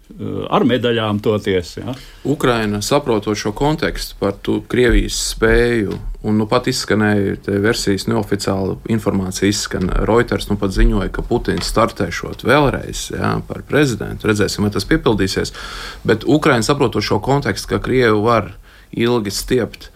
[0.54, 1.76] ar medaļām toties.
[1.80, 1.96] Ja.
[2.28, 9.50] Ukraina saprotot šo kontekstu par tu, Krievijas spēju, un nu pat izskanēja versijas neoficiāla informācija,
[9.52, 14.32] izskan Reuters nu pat ziņoja, ka Putins startēšot vēlreiz ja, par prezidentu.
[14.32, 15.54] Redzēsim, vai tas piepildīsies.
[16.08, 18.56] Bet Ukraina saprotot šo kontekstu, ka Krievi var
[19.06, 19.92] ilgi stiept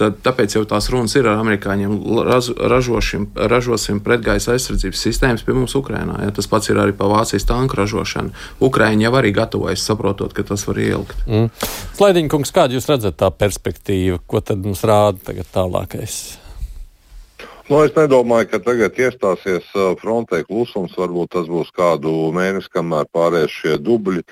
[0.00, 1.92] Tad, tāpēc jau tās runas ir ar amerikāņiem.
[2.24, 6.22] Raz, ražošim, ražosim pretgaisa aizsardzības sistēmas pie mums Ukrajinā.
[6.24, 6.32] Ja?
[6.36, 8.32] Tas pats ir arī par Vācijas tanku ražošanu.
[8.64, 11.26] Ukraiņi jau arī gatavojas, saprotot, ka tas var ielikt.
[11.28, 11.50] Mm.
[11.98, 14.22] Slaidiņa kungs, kāda jūs redzat tā perspektīva?
[14.24, 16.16] Ko tad mums rāda tagad tālākais?
[17.70, 19.68] Nu, es nedomāju, ka tagad iestāsies
[20.00, 20.96] frontē klusums.
[20.98, 24.24] Varbūt tas būs kādu mēnesi, kamēr pārējās šie dubļi,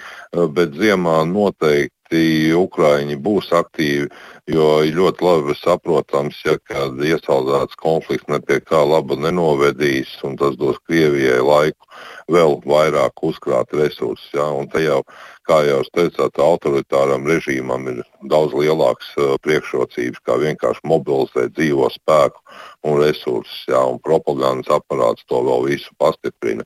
[0.57, 4.09] bet ziemā noteikti noteikti Ukrāņi būs aktīvi,
[4.49, 10.57] jo ļoti labi saprotams, ja kāda iesaldēts konflikts ne pie kā laba nenovedīs, un tas
[10.57, 11.87] dos Krievijai laiku
[12.31, 14.31] vēl vairāk uzkrāt resursus.
[14.33, 15.03] Ja, te jau,
[15.47, 21.91] kā jau jūs teicāt, autoritāram režīmam ir daudz lielāks uh, priekšrocības, kā vienkārši mobilizēt dzīvo
[21.91, 22.41] spēku
[22.85, 26.65] un resursus, ja, un propagandas aparāts to vēl visu pastiprina.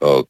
[0.00, 0.22] Uh,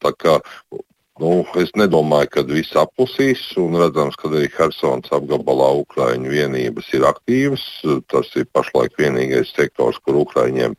[1.21, 7.07] Nu, es nedomāju, ka viss apusīs, un redzams, ka arī Helsinas apgabalā Ukrāņu vienības ir
[7.07, 7.63] aktīvas.
[8.11, 10.75] Tas ir pašlaik vienīgais sektors, kur Ukrāņiem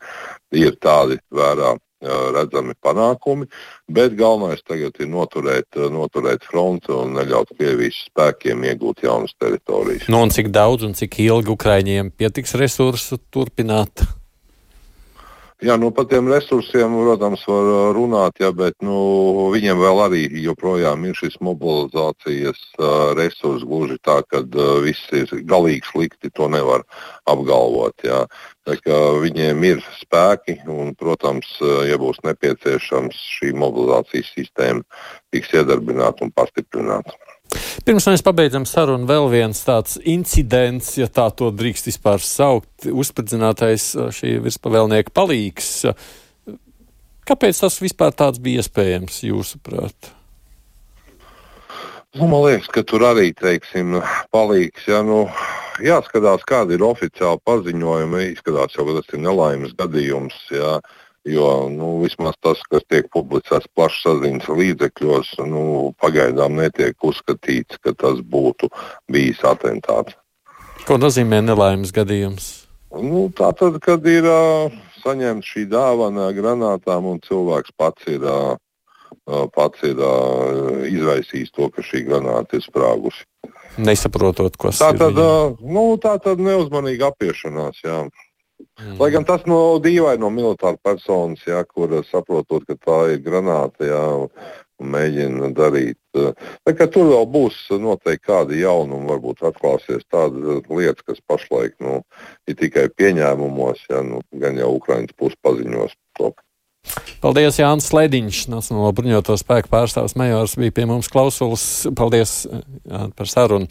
[0.52, 1.76] ir tādi vērā
[2.36, 3.46] redzami panākumi,
[3.88, 10.04] bet galvenais tagad ir noturēt, noturēt fronti un neļaut Krievijas spēkiem iegūt jaunas teritorijas.
[10.12, 14.04] Nu, cik daudz un cik ilgi Ukrāņiem pietiks resursu turpināt
[15.64, 18.96] Jā, nu, par tiem resursiem, protams, var uh, runāt, jā, bet nu,
[19.54, 23.64] viņiem vēl arī joprojām ir šis mobilizācijas uh, resurs.
[23.64, 26.84] Gluži tā, ka uh, viss ir galīgi slikti, to nevar
[27.24, 28.04] apgalvot.
[28.04, 28.26] Jā.
[28.68, 34.84] Viņiem ir spēki, un, protams, uh, ja būs nepieciešams, šī mobilizācijas sistēma
[35.32, 37.16] tiks iedarbināta un pastiprināta.
[37.86, 43.92] Pirms mēs pabeidzam sarunu, vēl viens tāds incidents, ja tā to drīkst vispār saukt, uzspridzinātais
[44.16, 45.70] šī virspavēlnieka palīgs.
[47.26, 50.12] Kāpēc tas vispār tāds bija iespējams, jūsuprāt?
[52.16, 53.98] Nu, man liekas, ka tur arī teiksim,
[54.32, 54.86] palīgs.
[54.88, 55.26] Ja, nu,
[55.84, 58.22] jāskatās, kāda ir oficiāla paziņojuma.
[58.32, 60.38] Izskatās jau, ka tas ir nelaimes gadījums.
[60.54, 60.78] Ja.
[60.78, 65.62] Uh, Jo nu, vismaz tas, kas tiek publicēts plašsaziņas līdzekļos, nu,
[65.98, 68.70] pagaidām netiek uzskatīts, ka tas būtu
[69.10, 70.14] bijis atentāts.
[70.86, 72.46] Ko nozīmē nelaimes gadījums?
[72.94, 74.70] Nu, tā tad, kad ir uh,
[75.02, 78.54] saņemta šī dāvana granātām un cilvēks pats ir, uh,
[79.56, 83.26] pats ir uh, izraisījis to, ka šī granāta ir sprāgusi.
[83.82, 84.78] Nesaprotot, ir.
[84.78, 87.82] Tā tad, uh, nu, tā tad neuzmanīga apiešanās.
[87.82, 88.04] Jā.
[88.56, 88.96] Mm.
[89.00, 93.88] Lai gan tas no dīvaini no militāra personas, jā, kur saprotot, ka tā ir granāta,
[93.88, 94.04] jā,
[94.80, 95.98] un mēģina darīt.
[96.12, 102.00] Tur vēl būs noteikti kādi jaunumi, varbūt atklāsies tādas lietas, kas pašlaik nu,
[102.48, 106.32] ir tikai pieņēmumos, jā, nu, gan jau Ukraiņas puses paziņos to.
[107.20, 111.64] Paldies, Jānis Slēdiņš, Nacionālo bruņoto spēku pārstāvs Majors, bija pie mums klausulis.
[111.98, 113.66] Paldies jā, par sarunu.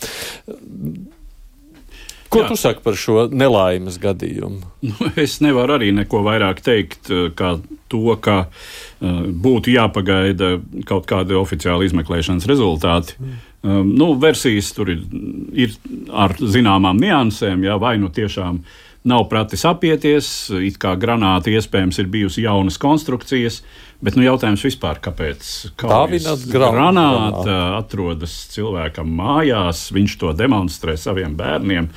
[2.30, 2.50] Ko Jā.
[2.50, 4.64] tu saki par šo nelaimes gadījumu?
[4.86, 7.56] Nu, es nevaru arī neko vairāk teikt, eh, kā
[7.90, 10.56] to, ka uh, būtu jāpagaida
[10.90, 13.16] kaut kādi oficiāli izmeklēšanas rezultāti.
[13.22, 13.36] Mm.
[13.66, 15.04] Um, nu, versijas tur ir,
[15.54, 15.74] ir
[16.14, 18.60] ar zināmām niansēm, jā, vai nu tiešām
[19.06, 20.28] nav pratis apieties,
[20.66, 23.62] it kā granāta iespējams ir bijusi jaunas konstrukcijas.
[24.04, 25.48] Bet nu, jautājums vispār, kāpēc
[26.52, 31.88] granāta atrodas cilvēkam mājās, viņš to demonstrē saviem bērniem.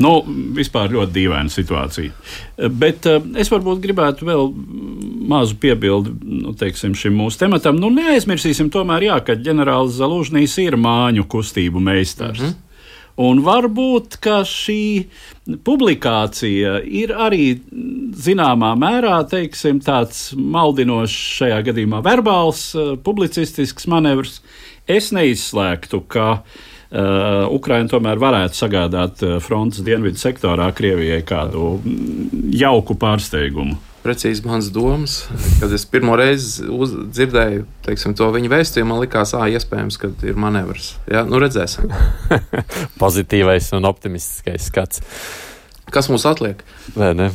[0.00, 0.12] Nu,
[0.56, 2.14] vispār ļoti dīvaina situācija.
[2.78, 4.48] Bet uh, es varbūt gribētu vēl
[5.28, 7.76] mazu piebildi nu, teiksim, šim mūsu tematam.
[7.82, 12.40] Nu, neaizmirsīsim tomēr, jā, ka ģenerālis Zalužņīs ir māņu kustību meistars.
[12.44, 12.67] Mm -hmm.
[13.18, 14.82] Un varbūt šī
[15.66, 17.58] publikācija ir arī
[18.14, 24.40] zināmā mērā teiksim, tāds maldinošs, šajā gadījumā verbāls, eh, publicistisks manevrs.
[24.86, 26.42] Es neizslēgtu, ka
[26.88, 31.74] Uh, Ukraina tomēr varētu sagādāt uh, frontes dienvidu sektorā Krievijai kādu
[32.48, 33.76] jauku pārsteigumu
[34.08, 35.20] precīzi mans domas.
[35.60, 40.12] Kad es pirmo reizi uz, dzirdēju teiksim, to viņa vēstījumu, man likās, ah, iespējams, ka
[40.24, 40.94] ir manevrs.
[41.10, 41.92] Jā, nu redzēsim.
[43.02, 45.04] Pozitīvais un optimistiskais skats.
[45.88, 46.60] Kas mums atliek?
[47.00, 47.28] Nē, nē.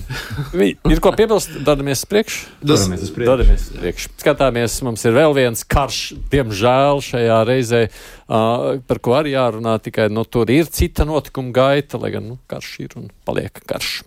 [0.62, 2.44] Ir ko piebilst, dodamies uz priekšu.
[2.62, 3.32] Dodamies uz priekšu.
[3.32, 4.12] Dodamies uz priekšu.
[4.22, 9.80] Skatāmies, mums ir vēl viens karš, diemžēl, šajā reizē, uh, par ko arī jārunā.
[9.82, 14.04] Tikai nu, tur ir cita notikuma gaita, lai gan nu, karš ir un paliek karš.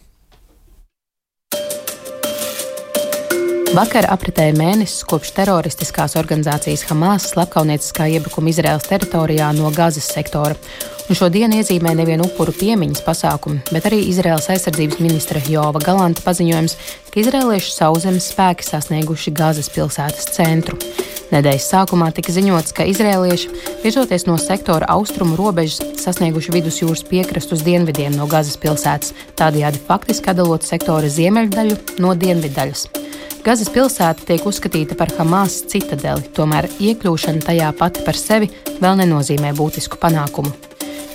[3.75, 10.55] Vakar apritēja mēnesis kopš teroristiskās organizācijas Hamas slepkavnieciskā iebrukuma Izraēlas teritorijā no Gazas sektora.
[11.11, 16.77] Un šodien iezīmē nevienu upuru piemiņas pasākumu, bet arī Izraēlas aizsardzības ministra Jova Galanta paziņojums,
[17.11, 20.79] ka izrēliešu sauszemes spēki sasnieguši Gazas pilsētas centru.
[21.33, 23.51] Nedēļas sākumā tika ziņots, ka izrēlieši,
[23.83, 30.31] virzoties no sektora austrumu robežas, sasnieguši vidusjūras piekrastu uz dienvidiem no Gazas pilsētas, tādējādi faktiski
[30.31, 32.87] atdalot sektora ziemeļdaļu no dienviddaļas.
[33.47, 38.49] Gazas pilsēta tiek uzskatīta par Hamas citadeli, tomēr iekļūšana tajā pati par sevi
[38.81, 40.51] vēl nenozīmē būtisku panākumu.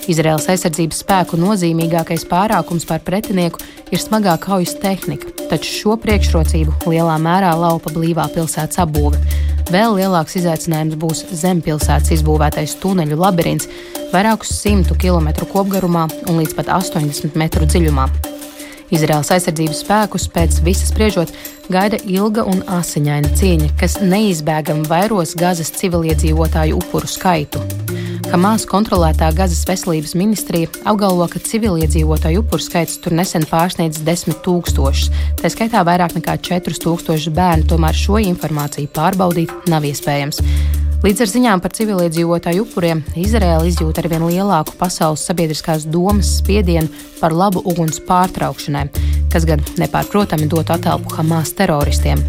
[0.08, 3.60] Izraels aizsardzības spēku nozīmīgākais pārākums pār pretinieku
[3.92, 9.20] ir smagā kaujas tehnika, taču šo priekšrocību lielā mērā laupa blīvā pilsētas apbūve.
[9.68, 13.68] Vēl lielāks izaicinājums būs zempilsētas izbūvētais tuneļu labirints,
[14.16, 18.08] vairākus simtu kilometru kopgarumā un līdz pat 80 metru dziļumā.
[18.92, 21.30] Izraels aizsardzības spēkus pēc visas spriežot
[21.70, 27.62] gaida ilga un asiņaina cīņa, kas neizbēgami vairos Gazas civiliedzīvotāju upuru skaitu.
[28.32, 35.10] Hamas kontrolētā Gazas veselības ministrija apgalvo, ka civiliedzīvotāju upuru skaits tur nesen pārsniedz 10 tūkstošus.
[35.42, 40.40] Tā skaitā vairāk nekā 4 tūkstoši bērnu, tomēr šo informāciju pārbaudīt nav iespējams.
[41.02, 46.86] Līdz ar ziņām par civiliedzīvotāju upuriem Izraela izjūt ar vien lielāku pasaules sabiedriskās domas spiedienu
[47.18, 48.84] par labu uguns pārtraukšanai,
[49.32, 52.22] kas gan nepārprotami dotu atelpu Hamas teroristiem.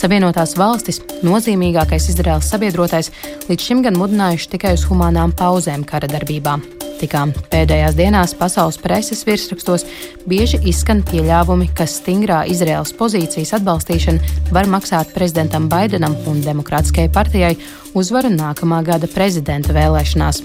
[0.00, 3.12] Savienotās valstis, nozīmīgākais Izraels sabiedrotais,
[3.50, 6.56] līdz šim gan mudinājuši tikai uz humanām pauzēm kara darbībā.
[6.96, 9.84] Tikām pēdējās dienās pasaules preses virsrakstos
[10.28, 17.52] bieži izskan pieļāvumi, ka stingrā Izraels pozīcijas atbalstīšana var maksāt prezidentam Baidenam un Demokrātiskajai partijai
[17.96, 20.40] uzvaru nākamā gada prezidenta vēlēšanās.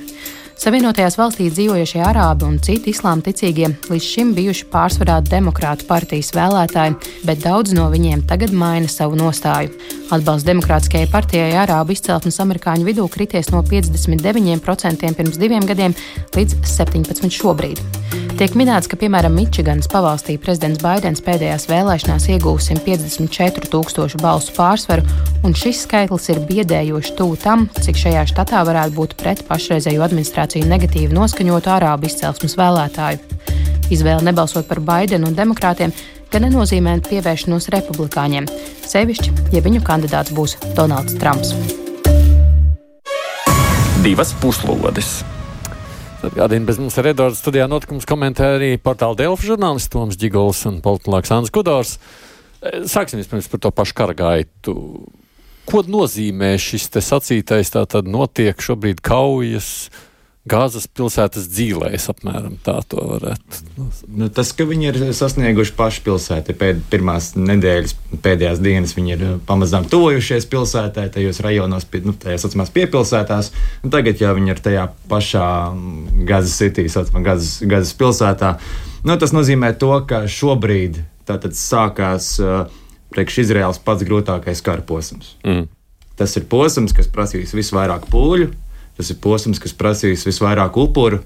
[0.61, 6.99] Savienotajās valstīs dzīvojošie arābi un citi islāma ticīgie līdz šim bijuši pārsvarā demokrātu partijas vēlētāji,
[7.25, 9.73] bet daudz no viņiem tagad maina savu nostāju.
[10.13, 15.97] Atbalsts demokrātiskajai partijai arābu izcelsmes amerikāņu vidū krities no 59% pirms diviem gadiem
[16.37, 17.81] līdz 17% šobrīd.
[18.41, 25.05] Tiek minēts, ka piemēram Mičiganas pavalstī prezidents Baidens pēdējās vēlēšanās ieguva 154 tūkstošu balsu pārsvaru,
[25.45, 30.50] un šis skaitlis ir biedējoši tuvu tam, cik šajā štatā varētu būt pret pašreizējo administrāciju
[30.59, 33.21] negatīvi noskaņotu arābu izcelsmes vēlētāju.
[33.91, 35.93] Izvēle nebalsot par Baidenu un demokrātiem
[36.31, 38.47] gan nenozīmē pievēršanos republikāņiem,
[38.87, 41.55] sevišķi, ja viņu kandidāts būs Donalds Trumps.
[44.03, 45.21] Divas puslodes!
[46.21, 51.31] Atgādina, bez mums Redorda studijā notikums komentē arī portāla Delfa žurnālists Toms Gigols un politologs
[51.33, 51.95] Ants Kudors.
[52.61, 54.75] Eh, sāksim vispirms par to pašu karagaitu.
[55.65, 57.69] Ko nozīmē šis te sacītais?
[57.73, 59.89] Tā tad notiek šobrīd kaujas
[60.49, 63.59] Gāzes pilsētas dzīvēs, apmēram tā to varētu.
[64.09, 67.93] Nu, tas, ka viņi ir sasnieguši pašu pilsētu, pēd, pirmās nedēļas,
[68.25, 73.51] pēdējās dienas, viņi ir uh, pamazām tuvojušies pilsētai, tajos rajonos, nu, tajās saucamās piepilsētās.
[73.93, 78.55] Tagad jau viņi ir tajā pašā mm, Gāzes citī, saucamā Gāzes pilsētā.
[79.05, 82.65] Nu, tas nozīmē to, ka šobrīd tātad sākās uh,
[83.13, 85.35] priekš Izraels pats grūtākais kara posms.
[85.45, 85.69] Mm.
[86.17, 88.49] Tas ir posms, kas prasīs visvairāk pūļu
[89.01, 91.23] Tas ir posms, kas prasīs visvairāk upuru.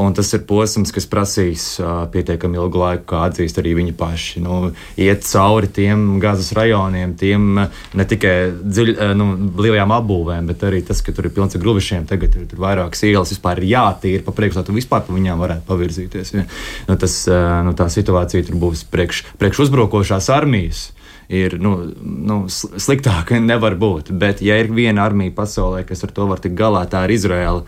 [0.00, 4.40] Un tas ir posms, kas prasīs uh, pietiekami ilgu laiku, kā atzīst arī viņi paši.
[4.42, 8.32] Nu, iet cauri tiem gazas rajoniem, tiem ne tikai
[8.64, 8.90] dziļ,
[9.20, 12.08] nu, blīvajām apbūvēm, bet arī tas, ka tur ir pilns ar grubešiem.
[12.10, 15.68] Tagad ir vairākas ielas, vispār ir jātīra pa priekšu, lai tu vispār pa viņām varētu
[15.68, 16.34] pavirzīties.
[16.40, 16.48] Ja.
[16.88, 20.88] Nu, tas, uh, nu, tā situācija tur būs priekš, priekš uzbrukošās armijas.
[20.88, 24.12] Uh, ir nu, nu, sliktāk nevar būt.
[24.12, 27.64] Bet, ja ir viena armija pasaulē, kas ar to var tikt galā, tā ir Izraela,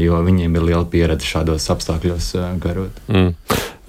[0.00, 2.30] jo viņiem ir liela pieredze šādos apstākļos
[2.62, 3.02] garot.
[3.08, 3.34] Mm.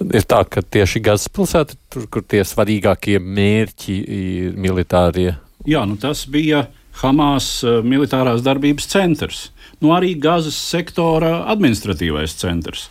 [0.00, 5.34] Ir tā, ka tieši Gazas pilsēta, tur, kur tie svarīgākie mērķi ir militārie.
[5.68, 6.66] Jā, nu tas bija
[7.02, 9.42] Hamas militārās darbības centrs.
[9.80, 12.88] Nu, arī Gazas sektora administratīvais centrs.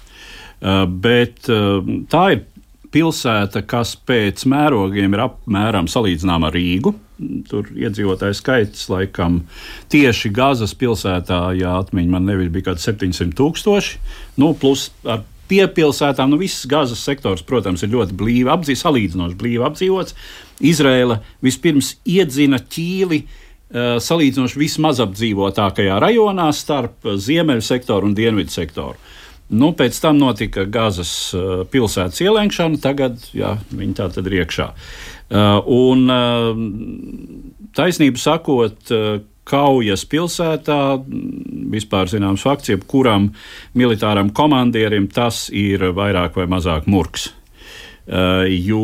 [0.59, 1.49] Bet
[2.11, 2.41] tā ir
[2.93, 6.93] pilsēta, kas pēc mērogiem ir apmēram salīdzināma ar Rīgu.
[7.49, 9.41] Tur iedzīvotāju skaits laikam
[9.91, 13.99] tieši Gazas pilsētā, ja atmiņa man nebija, bija kaut kāds 700 tūkstoši.
[14.39, 19.67] Nu, plus ar piepilsētām, nu viss Gazas sektors, protams, ir ļoti blīvi apdzīvots, salīdzinoši blīvi
[19.67, 20.17] apdzīvots.
[20.69, 23.23] Izrēla vispirms iedzina ķīli.
[23.69, 28.97] Uh, salīdzinoši vismazapdzīvotākajā rajonā starp ziemeļu sektoru un dienvidu sektoru.
[29.49, 34.69] Nu, pēc tam notika Gazas uh, pilsētas ielēkšana, tagad jā, viņi tā tad ir iekšā.
[35.29, 36.61] Uh, un uh,
[37.77, 38.93] taisnību sakot,
[39.49, 40.99] Kaujas pilsētā
[41.73, 43.31] vispār zināms fakts, jebkuram
[43.73, 47.31] militāram komandierim tas ir vairāk vai mazāk murgs.
[48.07, 48.79] Jo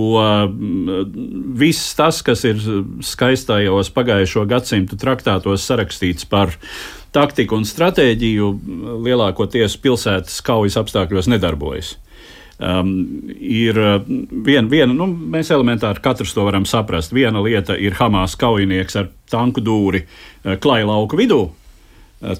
[1.57, 2.59] viss tas, kas ir
[3.01, 6.53] skaistajos pagājušo gadsimtu traktātos sarakstīts par
[7.15, 8.49] taktika un stratēģiju
[9.05, 11.95] lielākoties pilsētas kaujas apstākļos nedarbojas.
[12.55, 17.11] Um, ir uh, viena, viena nu, mēs elementāri katrs to varam saprast.
[17.11, 21.49] Viena lieta ir Hamas kaujinieks ar tanku dūri uh, klāja lauka vidū,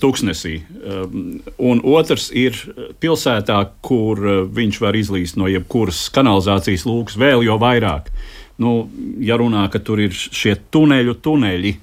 [0.02, 0.60] Tuksnesī.
[0.82, 2.58] Um, un otrs ir
[3.04, 8.10] pilsētā, kur uh, viņš var izlīst no jebkuras kanalizācijas lūks, vēl jo vairāk.
[8.62, 8.86] Nu,
[9.19, 11.76] ja runā, ka tur ir šie tuneļu tuneļi,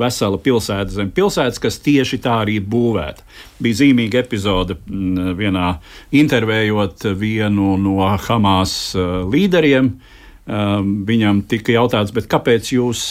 [0.00, 3.26] vesela pilsēta zem pilsētas, kas tieši tā arī ir būvēta.
[3.60, 5.74] Bija zīmīga epizode mm, vienā
[6.16, 8.94] intervējot vienu no Hamas
[9.28, 9.92] līderiem.
[11.10, 13.04] Viņam tika jautāts, kāpēc jūs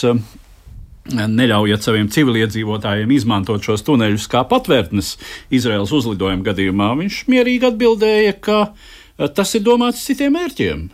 [1.10, 5.16] uh, neļaujat saviem civiliedzīvotājiem izmantot šos tuneļus kā patvērtnes
[5.54, 6.92] Izraels uzlidojuma gadījumā.
[7.02, 10.84] Viņš mierīgi atbildēja, ka uh, tas ir domāts citiem mērķiem.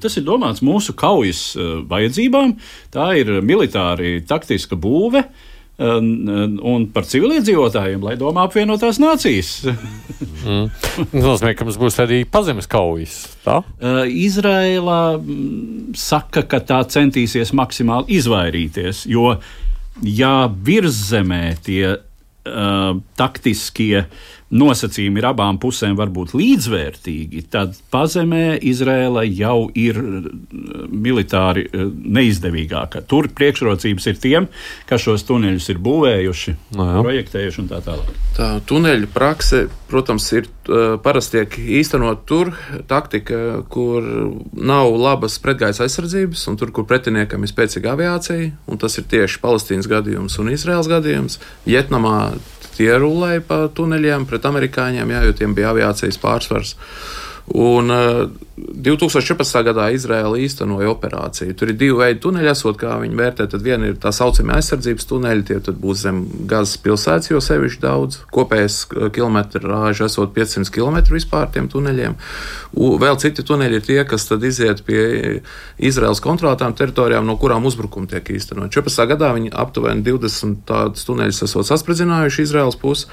[0.00, 1.50] Tas ir domāts mūsu kaujas
[1.90, 2.56] vajadzībām.
[2.94, 5.26] Tā ir militāri taktiska būve.
[5.74, 9.64] Un par civiliedzīvotājiem, lai domā apvienotās nācijas.
[10.44, 10.68] mm.
[11.10, 13.16] Tas nozīmē, ka mums būs arī pazemes kaujas.
[13.42, 13.58] Tā?
[13.82, 15.18] Uh, Izraela
[15.98, 19.34] saka, ka tā centīsies maksimāli izvairīties, jo
[20.06, 24.06] ja virszemē tie uh, taktiskie
[24.54, 30.28] nosacījumi ir abām pusēm varbūt līdzvērtīgi, tad pazemē Izrēla jau ir uh,
[30.90, 33.04] militāri uh, neizdevīgāka.
[33.10, 34.48] Tur priekšrocības ir tiem,
[34.88, 37.02] kas šos tuneļus ir būvējuši, no jā.
[37.06, 38.14] projektējuši un tā tālāk.
[38.34, 42.52] Tā tuneļu prakse, protams, ir uh, parasti tiek īstenot tur
[42.90, 44.06] taktika, kur
[44.54, 49.40] nav labas pretgaisa aizsardzības, un tur, kur pretiniekam ir spēcīga aviācija, un tas ir tieši
[49.42, 51.40] Palestīnas gadījums un Izraels gadījums.
[51.66, 52.34] Vietnamā
[52.76, 56.74] tie rulēja pa tuneļiem pret amerikāņiem, jā, jo tiem bija aviācijas pārsvars.
[57.52, 59.58] Un uh, 2014.
[59.66, 61.56] gadā Izraela īstenoja operāciju.
[61.58, 63.46] Tur ir divi veidi tuneļi, esot, kā viņi vērtē.
[63.50, 68.22] Tad viena ir tā saucamā aizsardzības tuneļi, tie būs zem gazas pilsētas, jo sevišķi daudz.
[68.34, 68.78] Kopējais
[69.16, 72.16] kilometru rāža esot 500 km vispār tiem tuneļiem.
[72.78, 75.04] U, vēl citi tuneļi ir tie, kas tad iziet pie
[75.76, 78.72] Izraels kontrolētām teritorijām, no kurām uzbrukumi tiek īstenot.
[78.72, 79.08] 14.
[79.12, 83.10] gadā viņi aptuveni 20 tādus tuneļus esot saspridzinājuši Izraels pusi.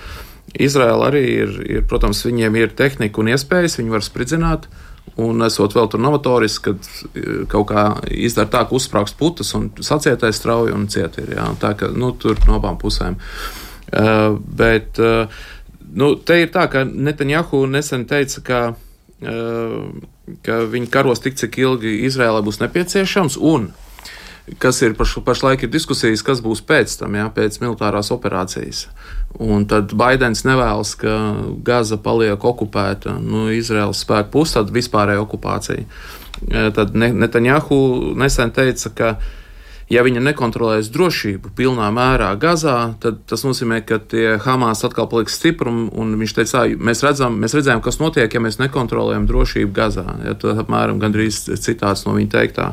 [0.59, 4.67] Izraela arī ir, ir, protams, viņiem ir tehnika un iespējas, viņi var spridzināt.
[5.21, 9.67] Un esot vēl tur novatoriski, kad e, kaut kā izdara tā, ka uzsprāgst putas un
[9.83, 11.33] sacietais strauji un ciet ir.
[11.35, 11.49] Jā.
[11.59, 13.17] Tā ka nu, tur no abām pusēm.
[13.91, 15.27] Uh, bet uh,
[15.91, 18.59] nu, te ir tā, ka Netanjahu nesen teica, ka,
[19.27, 23.35] uh, ka viņi karos tik, cik ilgi Izrēlai būs nepieciešams.
[23.35, 23.67] Un
[24.63, 28.87] kas ir paš, pašlaik ir diskusijas, kas būs pēc tam, jā, pēc militārās operācijas.
[29.39, 31.13] Un tad Baidens nevēlas, ka
[31.63, 35.85] Gaza paliek okupēta no nu, Izraels spēku puses, tad vispārēja okupācija.
[36.49, 37.77] E, tad Netanjahu
[38.19, 39.13] nesen teica, ka
[39.91, 43.99] ja viņa nekontrolēs drošību pilnā mērā Gazā, tad tas nozīmē, ka
[44.45, 45.71] Hamas atkal paliks stipri.
[45.71, 50.07] Un viņš teica, mēs, redzam, mēs redzējām, kas notiek, ja mēs nekontrolējam drošību Gazā.
[50.25, 52.71] Ja, tas apmēram gandrīz citāts no viņa teiktā.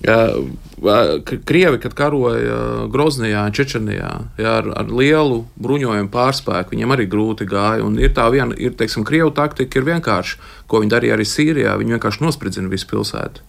[0.00, 7.84] Krievi, kad karoja Groznijā, Čečenijā, jā, ar, ar lielu bruņojumu pārspēku, viņiem arī grūti gāja.
[7.84, 11.76] Un ir tā viena, ir, teiksim, Krievu taktika ir vienkārši, ko viņi darīja arī Sīrijā.
[11.80, 13.44] Viņi vienkārši nospridzina visu pilsētu.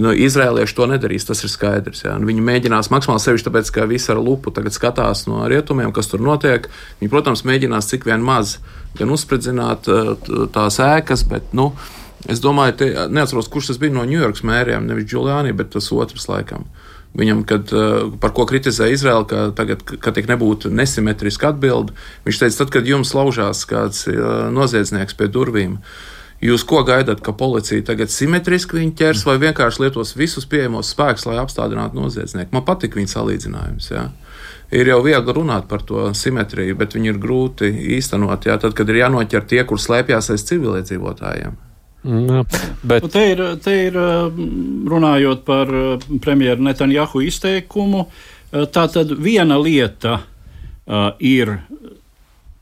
[0.00, 2.04] Nu, Izrēlieši to nedarīs, tas ir skaidrs.
[2.06, 2.14] Jā.
[2.20, 6.08] Nu, viņi mēģinās maksimāli sevišķi tāpēc, ka visi ar lupu tagad skatās no rietumiem, kas
[6.08, 6.70] tur notiek.
[7.00, 8.56] Viņi, protams, mēģinās cik vien maz
[8.96, 9.90] gan uzspridzināt
[10.54, 11.74] tās ēkas, bet, nu,
[12.30, 16.28] Es domāju, te, neatceros, kurš tas bija no Ņujorkas mēriem, nevis Giuliani, bet tas otrs
[16.30, 16.68] laikam.
[17.18, 21.92] Viņam, kad, eh, par ko kritizē Izraela, ka tagad, kad tik nebūtu nesimetriska atbilde,
[22.24, 24.14] viņš teica, tad, kad jums laužās kāds eh,
[24.54, 25.78] noziedznieks pie durvīm,
[26.42, 31.26] jūs ko gaidat, ka policija tagad simetriski viņu ķers vai vienkārši lietos visus pieejamos spēkus,
[31.28, 32.52] lai apstādinātu noziedznieku?
[32.54, 33.90] Man patīk viņa salīdzinājums.
[33.92, 34.08] Jā.
[34.72, 38.88] Ir jau viegli runāt par to simetriju, bet viņi ir grūti īstenot, jā, tad, kad
[38.88, 41.58] ir jānoķer tie, kur slēpjas aiz civiliedzīvotājiem.
[42.02, 42.42] Jā,
[42.82, 43.04] bet...
[43.04, 43.98] Nu, te ir, te ir
[44.90, 45.70] runājot par
[46.24, 48.06] premjeru Netanjahu izteikumu.
[48.50, 51.54] Tā tad viena lieta uh, ir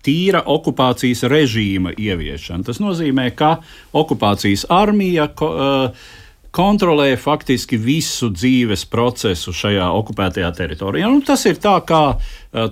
[0.07, 2.65] tīra okupācijas režīma ieviešana.
[2.67, 3.59] Tas nozīmē, ka
[3.97, 6.09] okupācijas armija ko, uh,
[6.51, 11.11] kontrolē faktiski visu dzīves procesu šajā okupētajā teritorijā.
[11.11, 12.19] Nu, tas ir tā, kā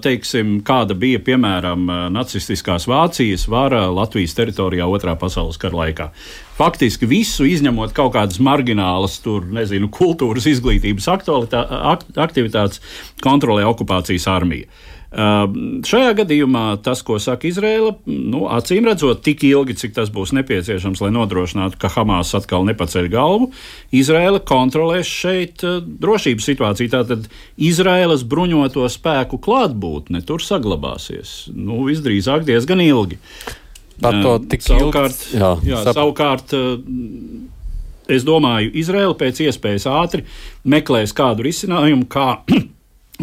[0.02, 6.10] teiksim, kāda bija piemēram nacistiskās Vācijas vara Latvijas teritorijā Otrā pasaules kara laikā.
[6.58, 12.82] Faktiski visu izņemot kaut kādas marginālas, tur, nezinu, kultūras, izglītības aktivitātes,
[13.22, 14.66] kontrolē okupācijas armija.
[15.08, 21.00] Šajā gadījumā tas, ko saka Izraela, nu, acīm redzot, tik ilgi, cik tas būs nepieciešams,
[21.00, 23.48] lai nodrošinātu, ka Hamas atkal nepaceļ galvu,
[23.96, 26.92] Izraela kontrolēs šeit drošības situāciju.
[26.92, 27.24] Tātad
[27.56, 33.16] Izraēlas bruņoto spēku klātbūtne tur saglabāsies nu, visdrīzāk diezgan ilgi.
[34.04, 35.40] Par to tik savukārt, ilgi.
[35.40, 35.96] Jā, jā, sap...
[36.02, 36.52] savukārt
[38.12, 40.28] es domāju, Izraela pēc iespējas ātri
[40.68, 42.34] meklēs kādu risinājumu, kā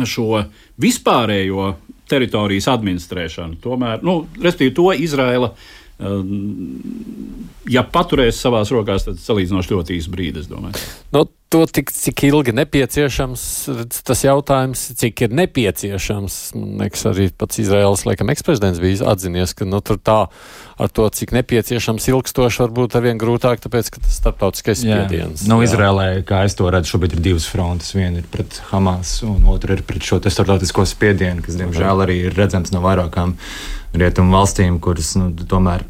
[0.03, 0.43] šo
[0.81, 1.71] vispārējo
[2.09, 3.59] teritorijas administrēšanu.
[3.63, 5.53] Tomēr, nu, respektīvi, to Izraela.
[5.95, 6.81] Um,
[7.71, 10.81] ja paturēs savās rokās, tad salīdzinoši ļoti īsts brīdis, domāju.
[11.15, 11.21] Nu,
[11.53, 13.43] to, tik, cik ilgi nepieciešams,
[14.03, 16.39] tas jautājums, cik ir nepieciešams.
[16.57, 20.17] Man liekas, arī pats Izraels, laikam, eksprezidents bija atzinies, ka nu, tur tā
[20.75, 25.45] ar to, cik nepieciešams ilgstoši, varbūt arvien grūtāk, tāpēc, ka tas starptautiskais spiediens.
[25.47, 27.95] Nu, Izrēlē, kā es to redzu, šobrīd ir divas frontes.
[27.95, 32.35] Viena ir pret Hamas, un otra ir pret šo starptautisko spiedienu, kas, diemžēl, arī ir
[32.35, 33.37] redzams no vairākām
[34.01, 35.85] rietumu valstīm, kuras nu, tomēr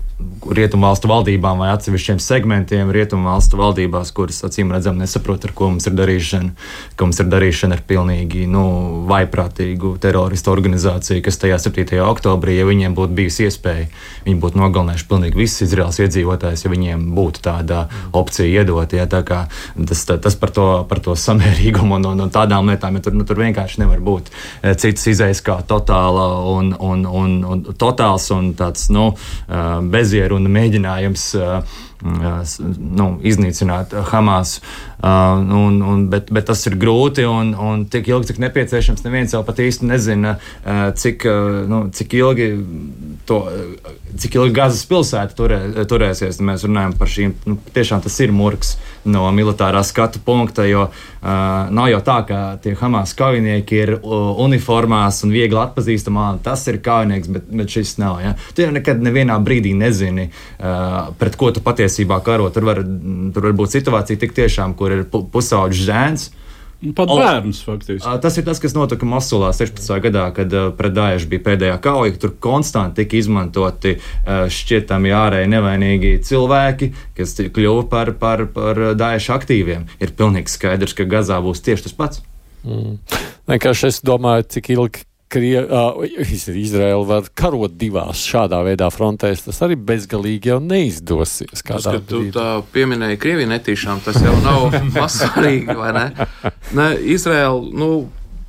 [0.55, 5.95] rietumvalstu valdībām vai atsevišķiem segmentiem rietumvalstu valdībās, kuras acīm redzam nesaprot, ar ko mums ir
[5.97, 6.51] darīšana,
[6.95, 8.63] ka mums ir darīšana ar pilnīgi nu,
[9.09, 11.99] vaiprātīgu teroristu organizāciju, kas tajā 7.
[12.05, 13.89] oktobrī, ja viņiem būtu bijusi iespēja,
[14.27, 17.85] viņi būtu nogalinājuši pilnīgi visus Izraels iedzīvotājus, ja viņiem būtu tāda
[18.15, 18.95] opcija iedot.
[18.95, 23.07] Ja, tā tas, tas par to, par to samērīgumu un, un, un tādām lietām, ja
[23.07, 27.65] tur, nu, tur vienkārši nevar būt eh, cits izējas kā totāla un, un, un, un
[27.75, 29.09] totāls un tāds nu,
[29.49, 31.75] eh, bez bezieru un mēģinājums uh,
[32.05, 34.59] nu, iznīcināt Hamas.
[35.01, 39.05] Uh, un, un, bet, bet tas ir grūti un, un tik ilgi, cik nepieciešams.
[39.05, 41.25] Neviens jau pat īsti nezina, uh, cik,
[41.71, 42.51] nu, cik ilgi.
[43.25, 43.39] To,
[44.21, 45.57] cik ilgi Gazas pilsēta turē,
[45.89, 46.37] turēsies.
[46.45, 48.75] Mēs runājam par šīm, nu, tiešām tas ir murgs
[49.09, 51.31] no militārā skatu punkta, jo uh,
[51.73, 56.27] nav jau tā, ka tie Hamas kaujinieki ir uh, uniformās un viegli atpazīstamā.
[56.45, 58.21] Tas ir kaujinieks, bet, bet šis nav.
[58.21, 58.35] Ja?
[58.53, 62.51] Tu jau nekad nevienā brīdī nezini, uh, pret ko tu patiesībā karo.
[62.53, 66.29] Tur var, tur var būt situācija tik tiešām, kur ir pusauģis zēns.
[66.95, 68.03] Pat bērns, faktiski.
[68.21, 69.89] Tas ir tas, kas notika Mosulā 16.
[70.03, 72.13] gadā, kad pret Dāļu bija pēdējā kauja.
[72.21, 73.95] Tur konstanti tika izmantoti
[74.27, 79.87] šķietami ārēji nevainīgi cilvēki, kas kļuva par, par, par Dāļu aktīviem.
[80.03, 82.23] Ir pilnīgi skaidrs, ka Gazā būs tieši tas pats.
[82.65, 82.99] Mm.
[83.49, 86.03] Vienkārši es domāju, cik ilgi Krie, uh,
[86.53, 91.63] Izraela var karot divās šādā veidā frontēs, tas arī bezgalīgi jau neizdosies.
[91.65, 94.69] Tas, ka tu tā pieminēji Krieviju netīšām, tas jau nav
[94.99, 96.05] mazsvarīgi, vai ne?
[96.77, 97.89] ne Izraela, nu,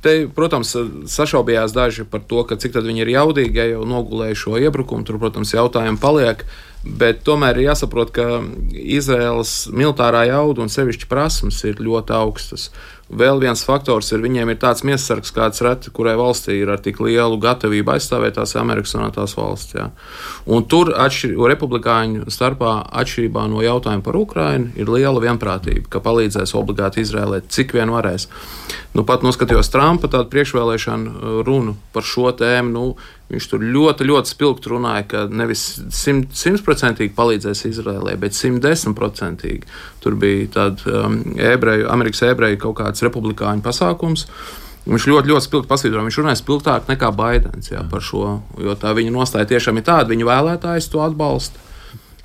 [0.05, 0.75] te, protams,
[1.09, 5.07] sašaubījās daži par to, ka cik tad viņi ir jaudīgi, ja jau nogulēja šo iebrukumu,
[5.07, 6.45] tur, protams, jautājumi paliek.
[6.87, 12.69] Bet tomēr ir jāsaprot, ka Izraels militārā jauda un sevišķi prasmes ir ļoti augstas.
[13.07, 16.99] Vēl viens faktors ir, viņiem ir tāds miesasargs, kāds reti, kurai valstī ir ar tik
[16.99, 19.77] lielu gatavību aizstāvēt tās Amerikas Savienotās valsts.
[19.77, 19.85] Jā.
[20.43, 26.51] Un tur atšķir, republikāņu starpā, atšķirībā no jautājuma par Ukrajinu, ir liela vienprātība, ka palīdzēs
[26.59, 28.27] obligāti Izrēlē, cik vien varēs.
[28.97, 32.73] Nu, pat noskatījos Trumpa priekšvēlēšanu uh, runu par šo tēmu.
[32.75, 32.85] Nu,
[33.27, 39.67] Viņš tur ļoti, ļoti spilgti runāja, ka nevis simtprocentīgi palīdzēs Izrēlē, bet simtdesmitprocentīgi.
[40.03, 44.23] Tur bija tāds um, ebreju, Amerikas ebreju kaut kāds republikāņu pasākums.
[44.87, 46.05] Viņš ļoti, ļoti spilgti pasvītroja.
[46.07, 50.07] Viņš runāja spilgtāk nekā Baidens jā, par šo, jo tā viņa nostāja tiešām ir tāda,
[50.13, 51.65] viņa vēlētājs to atbalsta.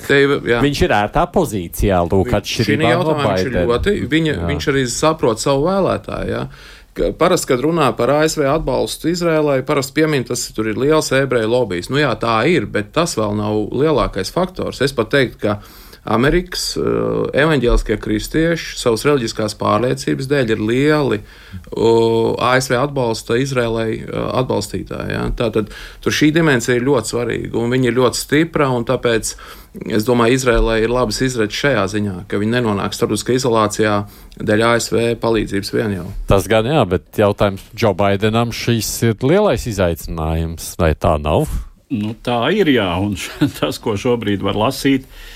[0.02, 3.80] Tev, viņš ir ērtā pozīcijā, lūk, atšķirībā no Baidena.
[4.10, 6.30] Viņa, viņš arī saprot savu vēlētāju.
[6.30, 6.46] Jā.
[6.92, 11.88] Parasti, kad runā par ASV atbalstu Izrēlai, parasti piemin, tas tur ir liels ebreju lobbyis.
[11.88, 14.82] Nu jā, tā ir, bet tas vēl nav lielākais faktors.
[14.84, 15.54] Es pat teiktu, ka
[16.02, 24.24] Amerikas uh, evaņģēliskie kristieši savas reliģiskās pārliecības dēļ ir lieli uh, ASV atbalsta Izrēlai uh,
[24.40, 25.14] atbalstītāji.
[25.14, 25.28] Ja?
[25.38, 25.70] Tātad
[26.02, 29.36] tur šī dimensija ir ļoti svarīga un viņa ir ļoti stipra un tāpēc
[29.72, 33.94] Es domāju, Izrēlai ir labas izredzes šajā ziņā, ka viņi nenonāk starptautiskā izolācijā
[34.36, 36.04] dēļ ASV palīdzības vien jau.
[36.28, 41.48] Tas gan jā, bet jautājums Džo Baidenam šis ir lielais izaicinājums, vai tā nav?
[41.88, 43.16] Nu, tā ir jā, un
[43.62, 45.31] tas, ko šobrīd var lasīt uh,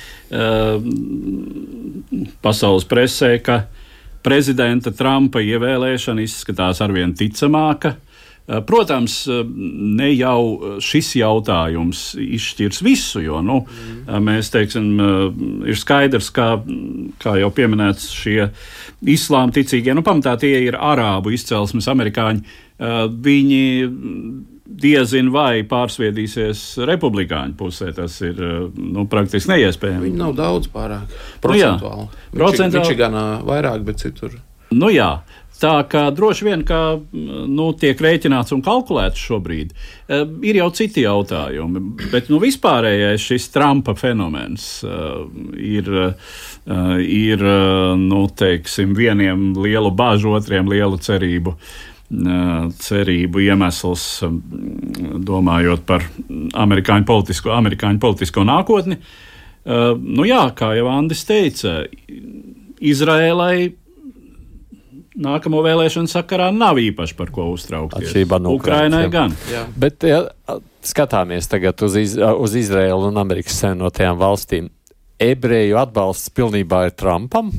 [2.43, 3.61] pasaules presē, ka
[4.27, 7.95] prezidenta Trumpa ievēlēšana izskatās arvien ticamāka.
[8.47, 9.43] Eh, protams, eh,
[9.99, 14.21] ne jau šis jautājums izšķirs visu, jo nu, mm.
[14.23, 14.91] mēs teiksim,
[15.67, 16.53] ir skaidrs, ka,
[17.23, 18.53] kā jau pieminēts, šie
[19.03, 22.63] islāma ticīgie, nu, pamatā tie ir arābu izcelsmes amerikāņi.
[23.27, 23.65] Viņi
[24.67, 27.93] diezin vai pārsviedīsies republikāņu pusē.
[27.97, 28.41] Tas ir
[28.75, 30.09] nu, praktiski neiespējami.
[30.11, 32.09] Viņi nav daudz pārāk procentuāli.
[32.11, 32.83] Nu, jā, procentuāli.
[32.83, 34.39] Viņš ir gan vairāk, bet citur.
[34.75, 35.13] Nu, jā,
[35.57, 36.81] Tā kā droši vien kā,
[37.49, 40.19] nu, tiek rēķināts un kalkulēts šobrīd, e,
[40.51, 41.81] ir jau citi jautājumi.
[42.13, 45.25] Bet nu, vispārējais šis Trumpa fenomens uh,
[45.57, 46.37] ir, uh,
[47.01, 51.57] ir uh, nu, teiksim, vieniem lielu bažu, otriem lielu cerību.
[52.07, 54.05] Cerību iemesls,
[55.27, 56.05] domājot par
[56.55, 59.01] amerikāņu politisko, amerikāņu politisko nākotni.
[59.67, 61.81] Nu jā, kā jau Andris teica,
[62.77, 63.73] Izrēlai
[65.17, 68.11] nākamo vēlēšanu sakarā nav īpaši par ko uztraukties.
[68.11, 69.35] Atšķirībā no Ukrainai gan.
[69.51, 69.65] Jā.
[69.81, 70.23] Bet, ja
[70.87, 74.69] skatāmies tagad uz, iz, uz Izraēlu un Amerikas Savienotajām valstīm,
[75.23, 77.51] ebreju atbalsts pilnībā ir Trumpam?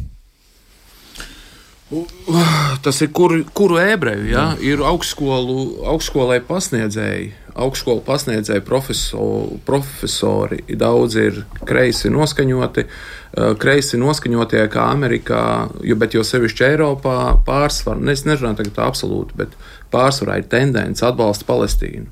[2.84, 4.48] Tas ir kur, kuru ebreju, ja?
[4.60, 14.66] ir augstskolu, augstskolai pasniedzēji, augstskolu pasniedzēji profesori, profesori, daudz ir kreisi noskaņoti, eh, kreisi noskaņotie
[14.74, 15.46] kā Amerikā,
[15.88, 17.18] jo, bet jo sevišķi Eiropā
[17.48, 19.56] pārsvarā, ne, es nerunāju tagad absolūti, bet
[19.94, 22.12] pārsvarā ir tendence atbalsta Palestīnu.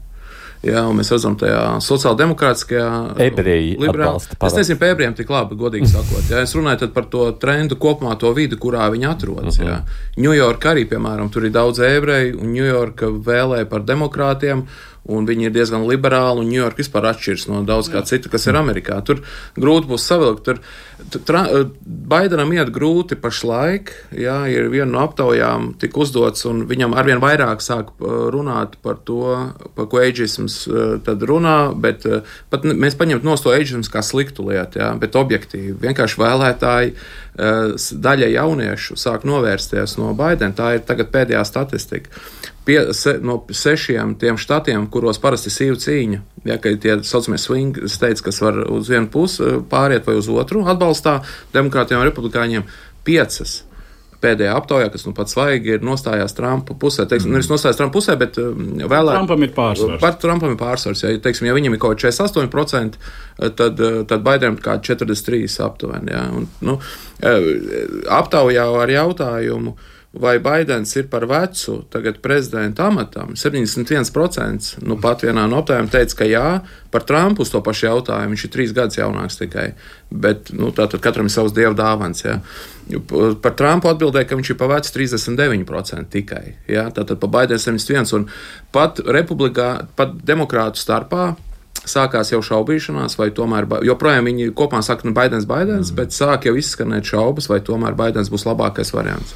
[0.63, 2.87] Jā, mēs redzam, tajā sociāldemokrātiskajā
[3.91, 4.37] atbalsta.
[4.47, 6.25] Es nezinu, par ebrejiem tik labi, godīgi sakot.
[6.31, 9.59] Jā, es runāju par to trendu kopumā, to vidi, kurā viņi atrodas.
[9.59, 9.81] Uh -huh.
[10.17, 14.65] Ņujorka arī, piemēram, tur ir daudz ebreju, un Ņujorka vēlē par demokrātiem
[15.05, 18.57] un viņi ir diezgan liberāli, un Ņujorka vispār atšķiras no daudz kā citu, kas ir
[18.57, 18.97] Amerikā.
[19.05, 19.21] Tur
[19.55, 20.43] grūti būs savilkt.
[20.43, 26.95] Tur, tur Baidenam iet grūti pašlaik, jā, ir viena no aptaujām tik uzdots, un viņam
[26.95, 29.35] arvien vairāk sāk runāt par to,
[29.75, 30.57] par ko eģisms
[31.07, 32.05] tad runā, bet
[32.53, 35.75] pat mēs paņemt no to eģisms kā sliktu lietu, jā, bet objektīvi.
[35.83, 36.95] Vienkārši vēlētāji
[38.07, 40.55] daļa jauniešu sāk novērsties no Baidena.
[40.55, 42.23] Tā ir tagad pēdējā statistika
[42.65, 46.19] pie, se, no sešiem tiem štatiem, kuros parasti ir sīva cīņa,
[46.49, 50.65] ja tie saucamie swing states, kas var uz vienu pusi eh, pāriet vai uz otru,
[50.85, 51.21] atbalstā
[51.55, 52.67] demokrātiem un republikāņiem,
[53.07, 53.63] piecas.
[54.23, 57.35] Pēdējā aptaujā, kas nu pats svaigi ir nostājās Trumpa pusē, teiksim, mm.
[57.35, 58.47] nevis nostājās Trumpa pusē, bet eh,
[58.87, 59.19] vēlāk.
[59.19, 59.99] Trumpam ir pārsvars.
[60.01, 61.03] Par Trumpam ir pārsvars.
[61.03, 66.15] Ja, teiksim, ja viņam ir kaut kāds 48%, eh, tad, tad Baidenam kā 43% aptuveni.
[66.15, 66.79] Ja, un, nu,
[68.15, 69.75] aptaujā ar jautājumu,
[70.19, 73.33] vai Baidens ir par vecu tagad prezidenta amatam.
[73.35, 76.47] 71% nu pat vienā no aptaujām teica, ka jā,
[76.91, 78.35] par Trumpu uz to pašu jautājumu.
[78.35, 79.67] Viņš ir trīs gadus jaunāks tikai.
[80.09, 82.23] Bet nu, tātad katram ir savs dieva dāvans.
[82.25, 82.37] Jā.
[83.43, 86.45] Par Trumpu atbildēja, ka viņš ir vecu 39% tikai.
[86.71, 86.87] Jā.
[86.95, 88.15] Tātad par Baidenu 71%.
[88.15, 88.29] Un
[88.75, 91.33] pat republikā, pat demokrātu starpā
[91.85, 95.97] sākās jau šaubīšanās, vai tomēr joprojām viņi kopā saka, nu, Baidens, Baidens, mm.
[95.99, 99.35] bet sāk jau izskanēt šaubas, vai tomēr Baidens būs labākais variants.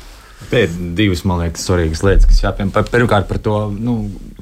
[0.49, 2.83] Te ir divas, man liekas, svarīgas lietas, kas jāpiemina.
[2.89, 3.97] Pirmkārt, par to nu,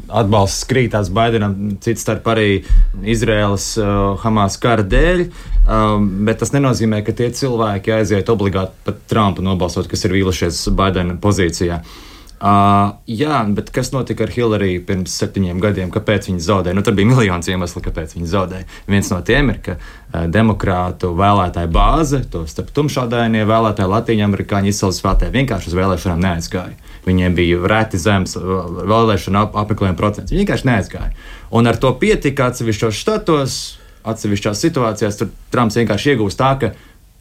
[0.08, 2.62] atbalsts krītās Baidenam, cits starp arī
[3.04, 3.90] Izraēlas uh,
[4.22, 5.26] Hamas kara dēļ.
[5.68, 10.68] Um, bet tas nenozīmē, ka tie cilvēki aiziet obligāti pat Trumpu nobalsot, kas ir vīlušies
[10.78, 11.82] Baidena pozīcijā.
[11.82, 12.06] Uh,
[12.38, 15.90] Uh, jā, bet kas notika ar Hillary pirms septiņiem gadiem?
[15.90, 16.78] Kāpēc viņa zaudēja?
[16.78, 18.68] Nu, tur bija miljons iemeslu, kāpēc viņa zaudēja.
[18.86, 24.70] Viens no tiem ir, ka uh, demokrātu vēlētāju bāze, to starp tumšādainie vēlētāji, latīņu amerikāņu
[24.70, 26.94] izcelsmes vēlētāji vienkārši uz vēlēšanām neaizgāja.
[27.10, 30.30] Viņiem bija reti zems vēlēšana ap, apmeklējuma procents.
[30.30, 31.10] Viņi vienkārši neaizgāja.
[31.58, 33.60] Un ar to pietika atsevišķos štatos,
[34.06, 35.18] atsevišķās situācijās.
[35.24, 36.74] Tur Trumps vienkārši iegūst tā, ka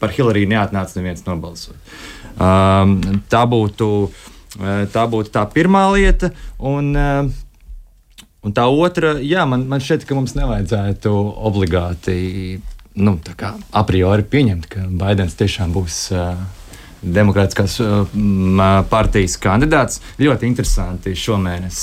[0.03, 1.97] par Hillary neatnāca neviens nobalsot.
[2.37, 2.99] Um,
[3.33, 3.93] tā būtu.
[4.05, 4.33] Uh,
[4.93, 6.33] tā būtu tā pirmā lieta.
[6.59, 7.29] Un, eh,
[8.43, 11.15] un tā otra, jā, man, man šķiet, ka mums nevajadzētu
[11.51, 12.61] obligāti
[12.97, 13.19] nu,
[13.73, 16.05] a priori pieņemt, ka Baidens tiešām būs.
[16.17, 16.63] Uh,
[17.07, 17.77] Demokrātiskās
[18.91, 20.01] partijas kandidāts.
[20.19, 21.81] Ļoti interesanti šomēnes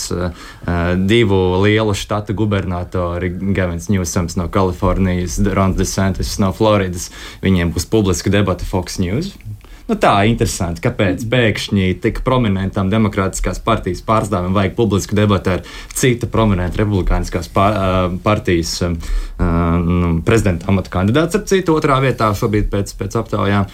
[1.08, 7.12] divu lielu štatu gubernatori, Gavins Newsams no Kalifornijas, Rons DeSantis no Floridas.
[7.46, 9.32] Viņiem būs publiska debata Fox News.
[9.84, 15.66] Nu, tā ir interesanti, kāpēc pēkšņi tik prominentam demokrātiskās partijas pārstāvim vajag publisku debatu ar
[15.92, 23.20] citu prominentu republikāniskās partijas nu, prezidenta amata kandidātu, ar citu otrā vietā šobrīd pēc, pēc
[23.26, 23.68] aptaujām.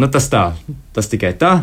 [0.00, 0.48] Nu, tas tā,
[0.96, 1.58] tas tikai tā.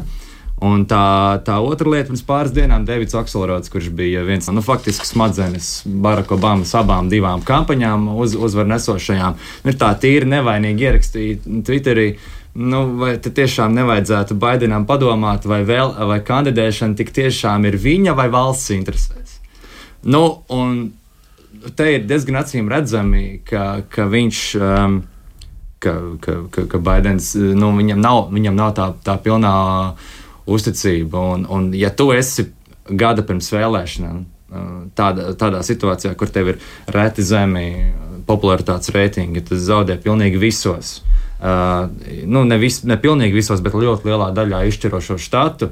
[0.59, 4.63] Un tā, tā otra lieta, pirms pāris dienām Davids Akselrods, kurš bija viens no nu,
[4.65, 5.69] faktiski smadzenes
[6.03, 9.37] Baraka Obamas abām divām kampaņām, uz, uzvaru nesošajām,
[9.71, 12.09] ir tā tīri nevainīgi ierakstīja Twitterī.
[12.11, 18.15] Uh, Nu, vai tiešām nevajadzētu Baidenam padomāt, vai, vēl, vai kandidēšana tik tiešām ir viņa
[18.17, 19.37] vai valsts interesēs?
[20.01, 20.89] Nu, un
[21.77, 24.43] te ir diezgan acīm redzami, ka, ka viņš.
[24.57, 24.99] Um,
[25.79, 29.51] Ka, ka, ka, ka Baidens nu, viņam nav, viņam nav tā, tā pilnā
[30.43, 31.21] uzticība.
[31.37, 32.49] Un, un, ja tu esi
[32.83, 34.65] gada pirms vēlēšanām, uh,
[34.99, 36.59] tādā, tādā situācijā, kur tev ir
[36.91, 37.63] reti zemi
[38.27, 40.97] popularitātes reitingi, tad zaudē pilnīgi visos.
[40.99, 45.71] Uh, nu, ne, vis, ne pilnīgi visos, bet ļoti lielā daļā izšķirošo štatu.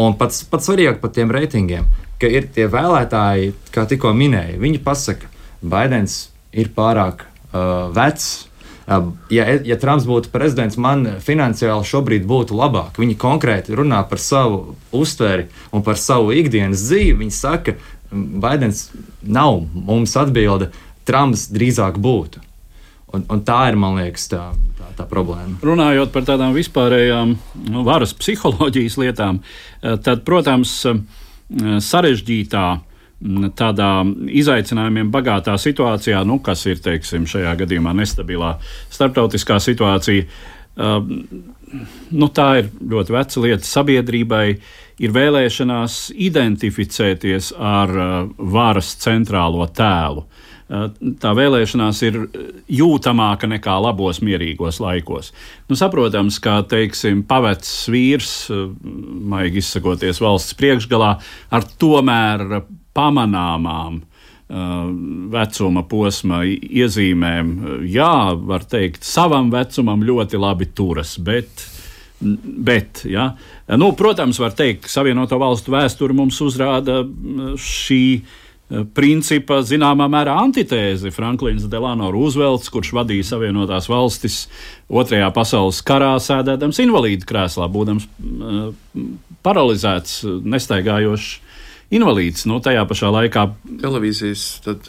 [0.00, 1.86] Un pats, pats svarīgāk par tiem reitingiem,
[2.18, 5.30] ka ir tie vēlētāji, kā tikko minēja, viņi pasaka,
[5.64, 8.48] Baidens ir pārāk uh, vecs.
[8.84, 12.98] Uh, ja, ja Trumps būtu prezidents, man finansiāli šobrīd būtu labāk.
[13.00, 17.20] Viņi konkrēti runā par savu uztveri un par savu ikdienas dzīvi.
[17.22, 17.78] Viņi saka,
[18.12, 18.88] Baidens
[19.22, 20.68] nav mums atbilde,
[21.08, 22.42] Trumps drīzāk būtu.
[23.14, 24.48] Un, un tā ir, man liekas, tā,
[24.98, 25.58] tā, problēma.
[25.64, 27.36] Runājot par tādām vispārējām
[27.70, 29.40] nu, varas psiholoģijas lietām,
[29.82, 30.98] eh, tad, protams, eh,
[31.84, 32.66] sarežģītā,
[33.56, 33.90] tādā
[34.28, 38.58] izaicinājumiem bagātā situācijā, nu, kas ir teiksim, šajā gadījumā nestabilā
[38.92, 40.26] starptautiskā situācija,
[42.10, 44.46] nu, tā ir ļoti veca lieta sabiedrībai.
[45.02, 47.94] Ir vēlēšanās identificēties ar
[48.38, 50.26] varas centrālo tēlu.
[50.64, 52.16] Tā vēlēšanās ir
[52.72, 55.28] jūtamāka nekā labos, mierīgos laikos.
[55.68, 58.32] Nu, saprotams, ka teiksim, pavecs vīrs,
[59.28, 61.10] maigi izsakoties valsts priekšgalā,
[61.52, 62.62] ar tomēr
[62.96, 64.00] pamanāmām
[65.34, 67.52] vecuma posma iezīmēm,
[67.90, 68.14] jā,
[68.48, 71.68] var teikt, savam vecumam ļoti labi turas, bet.
[72.24, 73.34] Bet, ja,
[73.76, 77.02] nu, protams, var teikt, ka Savienoto Valstu vēsture mums uzrāda
[77.60, 78.38] šī uh,
[78.96, 81.12] principa zināmā mērā antitēzi.
[81.14, 84.44] Franklins Delano Roosevelts, kurš vadīja Savienotās valstis
[84.88, 88.68] Otrajā pasaules karā, sēdēdams invalīdu krēslā, būdams uh,
[89.44, 91.40] paralizēts, nestaigājošs
[91.94, 92.46] invalīds.
[92.50, 93.46] Nu, tajā pašā laikā
[93.82, 94.88] televīzijas tad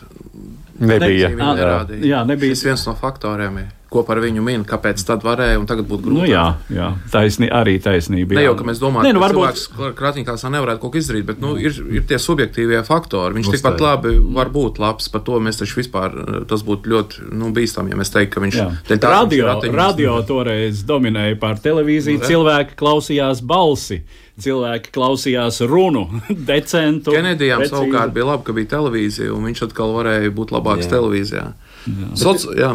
[0.80, 1.30] nebija.
[1.30, 2.56] nebija jā, jā, nebija.
[2.56, 3.60] Tas viens no faktoriem.
[3.66, 6.20] Ir ko par viņu min, kāpēc tad varēja un tagad būtu grūti.
[6.20, 6.92] Nu, jā, jā.
[7.14, 8.38] Taisni, arī taisnība.
[8.38, 9.62] Ne jau, ka mēs domājam, nu, ka varbūt...
[9.64, 13.40] cilvēks krātniekās nevarētu kaut ko izdarīt, bet nu, ir, ir tie subjektīvie faktori.
[13.40, 16.20] Viņš tikpat labi var būt labs, par to mēs taču vispār,
[16.50, 21.40] tas būtu ļoti nu, bīstami, ja mēs teiktu, ka viņš ir radio, radio toreiz dominēja
[21.42, 24.04] pār televīziju, nu, cilvēki klausījās balsi
[24.42, 26.06] cilvēki klausījās runu,
[26.50, 27.14] decentu.
[27.16, 30.92] Kenedijam savukārt bija labi, ka bija televīzija, un viņš atkal varēja būt labāks jā.
[30.98, 31.46] televīzijā.
[31.86, 32.12] Jā.
[32.20, 32.74] Soc, jā.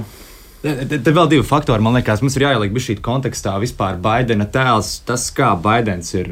[0.60, 5.30] Te, vēl divi faktori, man liekas, mums ir jāieliek šī kontekstā vispār Baidena tēls, tas,
[5.32, 6.28] kā Baidens ir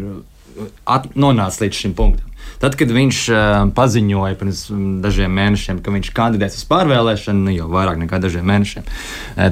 [0.84, 2.26] at, nonācis līdz šim punktam.
[2.58, 4.60] Tad, kad viņš uh, paziņoja pirms
[5.04, 8.88] dažiem mēnešiem, ka viņš kandidēs uz pārvēlēšanu, nu, jau vairāk nekā dažiem mēnešiem,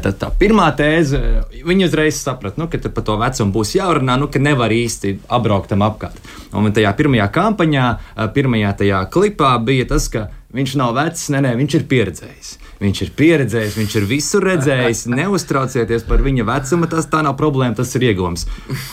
[0.05, 1.20] tad tā pirmā tēze,
[1.64, 5.70] viņi uzreiz saprata, nu, ka par to vecumu būs jārunā, nu, ka nevar īsti apbraukt
[5.72, 6.18] tam apkārt.
[6.57, 7.89] Un tajā pirmajā kampaņā,
[8.37, 12.57] pirmajā tajā klipā bija tas, ka viņš nav vecs, nē, nē, viņš ir pieredzējis.
[12.77, 15.07] Viņš ir pieredzējis, viņš ir visur redzējis.
[15.16, 18.45] Neuztraucieties par viņa vecumu, tas tā nav problēma, tas ir iegūms.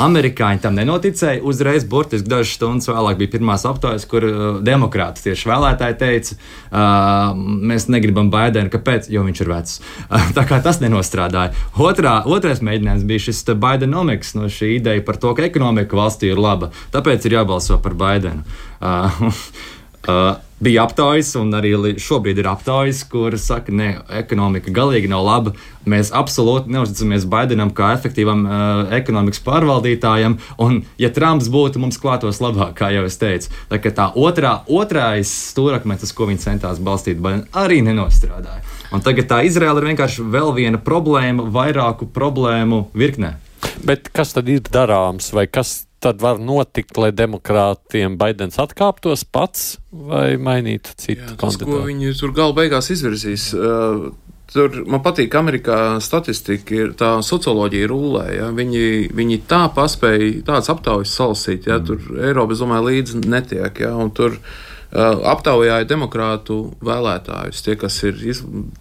[0.04, 1.44] Amerikāņi tam nenoticēja.
[1.44, 7.36] Uzreiz, burtiski dažas stundas vēlāk, bija pirmās aptaujas, kur uh, demokrāti tieši vēlētāji teica, uh,
[7.36, 9.12] mēs negribam Baidenu, kāpēc?
[9.12, 9.78] Jo viņš ir vecs.
[10.08, 11.52] Uh, tā kā tas nenostrādāja.
[11.84, 16.40] Otrā, otrais mēģinājums bija šis Baidenomics, no šī ideja par to, ka ekonomika valstī ir
[16.40, 16.72] laba.
[16.96, 18.48] Tāpēc ir jābalso par Baidenu.
[18.80, 19.34] Uh,
[20.08, 25.54] uh, bija aptaujas, un arī šobrīd ir aptaujas, kuras saka, ka ekonomika galīgi nav laba.
[25.90, 32.40] Mēs absolūti neusticamies Baidenam kā efektīvam uh, ekonomikas pārvaldītājam, un, ja Trumps būtu, mums klātos
[32.44, 33.52] labāk, kā jau es teicu.
[33.72, 37.20] Tā, tā otrā, otrais stūrakmenis, ko viņi centās balstīt,
[37.52, 38.64] arī nenostrādāja.
[38.94, 43.36] Un tagad tā Izraela ir vienkārši vēl viena problēma, vairāku problēmu virknē.
[43.84, 49.78] Bet kas tad ir darāms, vai kas tad var notikt, lai demokrātiem Baidens atkāptos pats
[49.92, 51.72] vai mainītu citu Jā, tas, kandidātu?
[51.72, 53.54] Ko viņi tur gala beigās izvirzīs.
[53.58, 54.12] Uh,
[54.54, 58.26] Tur man patīk, Amerikā statistika ir tā socioloģija rūlē.
[58.36, 58.52] Ja?
[58.54, 58.84] Viņi,
[59.16, 61.80] viņi tā paspēja tādas aptaujas salasīt, ja?
[61.82, 63.82] tur Eiropa, es domāju, līdzi netiek.
[63.82, 63.96] Ja?
[63.98, 67.62] Un tur Uh, aptaujāja demokrātu vēlētājus.
[67.66, 68.20] Tie, kas ir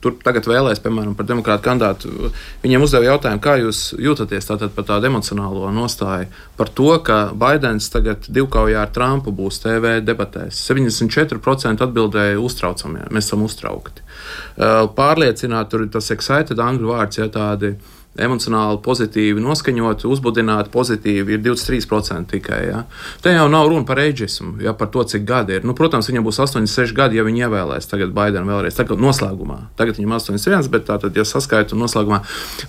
[0.04, 2.32] tur tagad vēlēs, piemēram, par demokrātu kandidātu,
[2.64, 8.28] viņiem uzdeva jautājumu, kā jūs jūtaties par tādu emocionālo nostāju, par to, ka Baidens tagad
[8.28, 10.60] divkaujā ar Trumpu būs TV debatēs.
[10.68, 14.04] 74% atbildēja uztraucamie, mēs esam uztraukti.
[14.52, 17.72] Uh, pārliecināt, tur ir tas excited angļu vārds, ja tādi
[18.20, 22.60] emocionāli pozitīvi noskaņoti, uzbudināti pozitīvi, ir 23% tikai.
[22.68, 22.82] Ja.
[23.24, 25.66] Te jau nav runa par eģismu, ja par to, cik gadi ir.
[25.66, 28.76] Nu, protams, viņam būs 86 gadi, ja viņi ievēlēs tagad Baidenu vēlreiz.
[28.76, 29.58] Tagad noslēgumā.
[29.78, 32.20] Tagad viņam 81, bet tātad, ja saskaitu noslēgumā,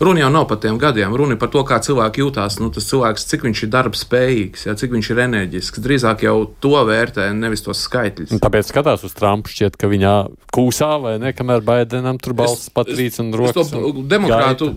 [0.03, 1.15] runa jau nav par tiem gadiem.
[1.19, 2.59] Runa ir par to, kā cilvēki jūtās.
[2.63, 5.83] Nu, tas cilvēks, cik viņš ir darbspējīgs, ja, cik viņš ir enerģisks.
[5.83, 8.37] Drīzāk jau to vērtē, nevis tos skaitļus.
[8.43, 10.15] Tāpēc skatās uz Trumpu šķiet, ka viņā
[10.53, 13.73] kūsā vai ne, kamēr Baidenam tur balsts patrīc un rokas.
[14.13, 14.71] Demokrātu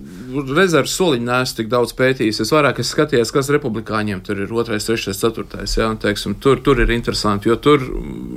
[0.58, 2.40] rezerves soliņu neesmu tik daudz pētījis.
[2.44, 5.62] Es vairāk esmu skatījies, kas republikāņiem tur ir 2, 3, 4.
[5.76, 7.84] Ja, teiksim, tur, tur ir interesanti, jo tur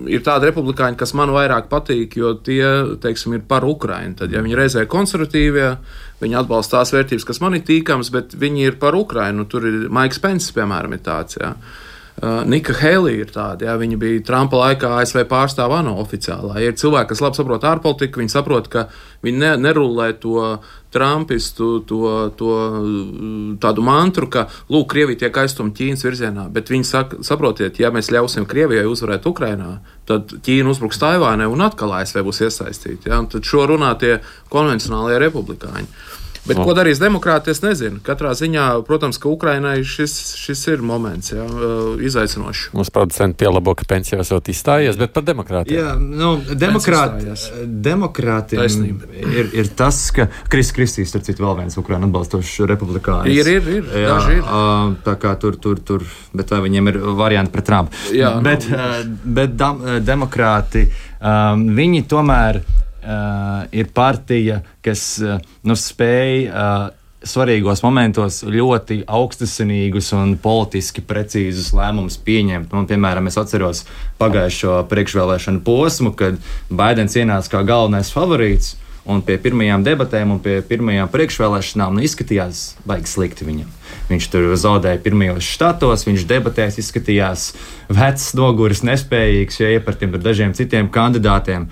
[0.09, 2.63] ir tādi republikāņi, kas man vairāk patīk, jo tie
[3.01, 4.19] teiksim, ir par Ukrajinu.
[4.21, 5.73] Tad, ja viņi reizē konservatīvie,
[6.23, 9.47] viņi atbalsta tās vērtības, kas man ir tīkamas, bet viņi ir par Ukrajinu.
[9.49, 11.39] Tur ir Maiks Pence, piemēram, ir tāds.
[11.39, 11.55] Ja.
[11.55, 11.88] Uh,
[12.21, 16.57] Nika Helija ir tāda, ja viņa bija Trumpa laikā ASV pārstāvā no oficiālā.
[16.65, 18.89] Ir cilvēki, kas labi saprot ārpolitiku, viņi saprot, ka
[19.23, 20.57] viņi ne, nerulē to
[20.91, 22.51] Trumpistu, to, to
[23.63, 28.11] tādu mantru, ka, lūk, Krievija tiek aizstumta Ķīnas virzienā, bet viņi saka, saprotiet, ja mēs
[28.11, 29.77] ļausim Krievijai uzvarēt Ukrainā,
[30.09, 33.13] tad Ķīna uzbruks Taivānai un atkal ASV būs iesaistīta.
[33.13, 33.21] Ja?
[33.31, 34.17] Tad šo runā tie
[34.51, 35.87] konvencionālie republikāņi.
[36.49, 36.65] Bet no.
[36.65, 37.99] ko darīs demokrāti, es nezinu.
[38.05, 41.45] Katrā ziņā, protams, ka Ukrainai šis, šis ir moments, jā,
[42.09, 42.71] izaicinošs.
[42.73, 45.77] Mums producenti pielabo, ka pensija esot izstājies, bet par demokrātiem.
[45.77, 47.19] Jā, nu, demokrāt,
[47.89, 48.65] demokrātiem
[49.21, 53.37] ir, ir tas, ka Kris Kristīs, starp citu, vēl viens Ukraina atbalstošs republikānis.
[53.37, 53.93] Ir, ir, ir.
[53.93, 54.51] Jā, daži ir.
[55.05, 58.03] Tā kā tur, tur, tur, bet vai viņiem ir varianti pret Trumpu?
[58.15, 58.33] Jā.
[58.43, 58.65] Bet,
[59.23, 60.87] bet dam, demokrāti,
[61.21, 62.63] um, viņi tomēr
[63.03, 66.89] uh, ir partija, kas uh, nu, spēj uh,
[67.25, 72.71] svarīgos momentos ļoti augstasinīgus un politiski precīzus lēmumus pieņemt.
[72.73, 73.83] Man, piemēram, es atceros
[74.21, 76.39] pagājušo priekšvēlēšanu posmu, kad
[76.69, 78.77] Baidens ienāca kā galvenais favorīts.
[79.09, 83.69] Un pie pirmajām debatēm un pie pirmajām priekšvēlēšanām nu, izskatījās baigi slikti viņam.
[84.09, 87.47] Viņš tur zaudēja pirmajos štatos, viņš debatēs izskatījās
[87.89, 91.65] vecs, noguris, nespējīgs, ja iepartiem ar dažiem citiem kandidātiem.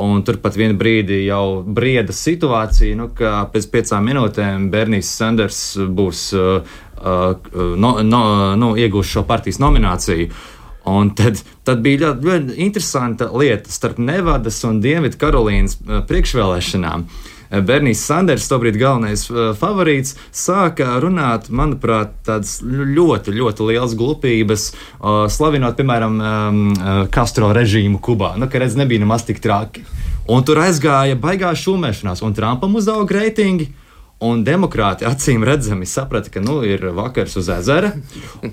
[0.00, 6.30] Un turpat vienā brīdī jau brieda situācija, nu, ka pēc piecām minūtēm Bernijs Sanders būs
[6.38, 6.62] uh,
[6.96, 7.34] uh,
[7.76, 8.22] no, no,
[8.56, 10.30] nu, iegūs šo partijas nomināciju.
[10.88, 17.04] Un tad, tad bija ļoti, ļoti interesanta lieta starp Nevadas un Dienvidu Karolīnas uh, priekšvēlēšanām.
[17.04, 24.70] Uh, Bernijs Sanders, tobrīd galvenais uh, favorīts, sāka runāt, manuprāt, tādas ļoti, ļoti lielas glupības,
[24.72, 28.34] uh, slavinot, piemēram, uh, Castro režīmu Kubā.
[28.40, 29.84] Nu, ka redz, nebija nemaz tik traki.
[30.32, 33.72] Un tur aizgāja baigā šūmēšanās, un Trumpam uzauga reitingi.
[34.22, 37.90] Un demokrāti acīm redzami saprata, ka nu, ir vakars uz ezera.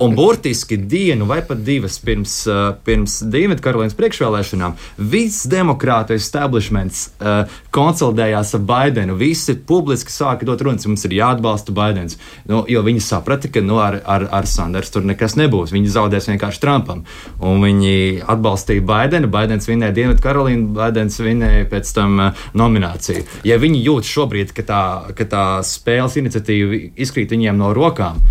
[0.01, 4.73] Un burtiski dienu vai pat divas pirms, uh, pirms Dienvidkarolīnas priekšvēlēšanām
[5.11, 7.43] viss demokrātu establishments uh,
[7.75, 9.17] konsolidējās ar Baidenu.
[9.19, 12.17] Visi publiski sāka dot runas, mums ir jāatbalsta Baidens.
[12.49, 15.75] Nu, jo viņi saprata, ka nu, ar, ar, ar Sanders tur nekas nebūs.
[15.75, 17.05] Viņi zaudēs vienkārši Trumpam.
[17.45, 19.29] Un viņi atbalstīja Baidenu.
[19.29, 23.27] Baidens vinēja Dienvidkarolīnu, Baidens vinēja pēc tam uh, nomināciju.
[23.45, 28.21] Ja viņi jūt šobrīd, ka tā, ka tā spēles iniciatīva izkrīt viņiem no rokām.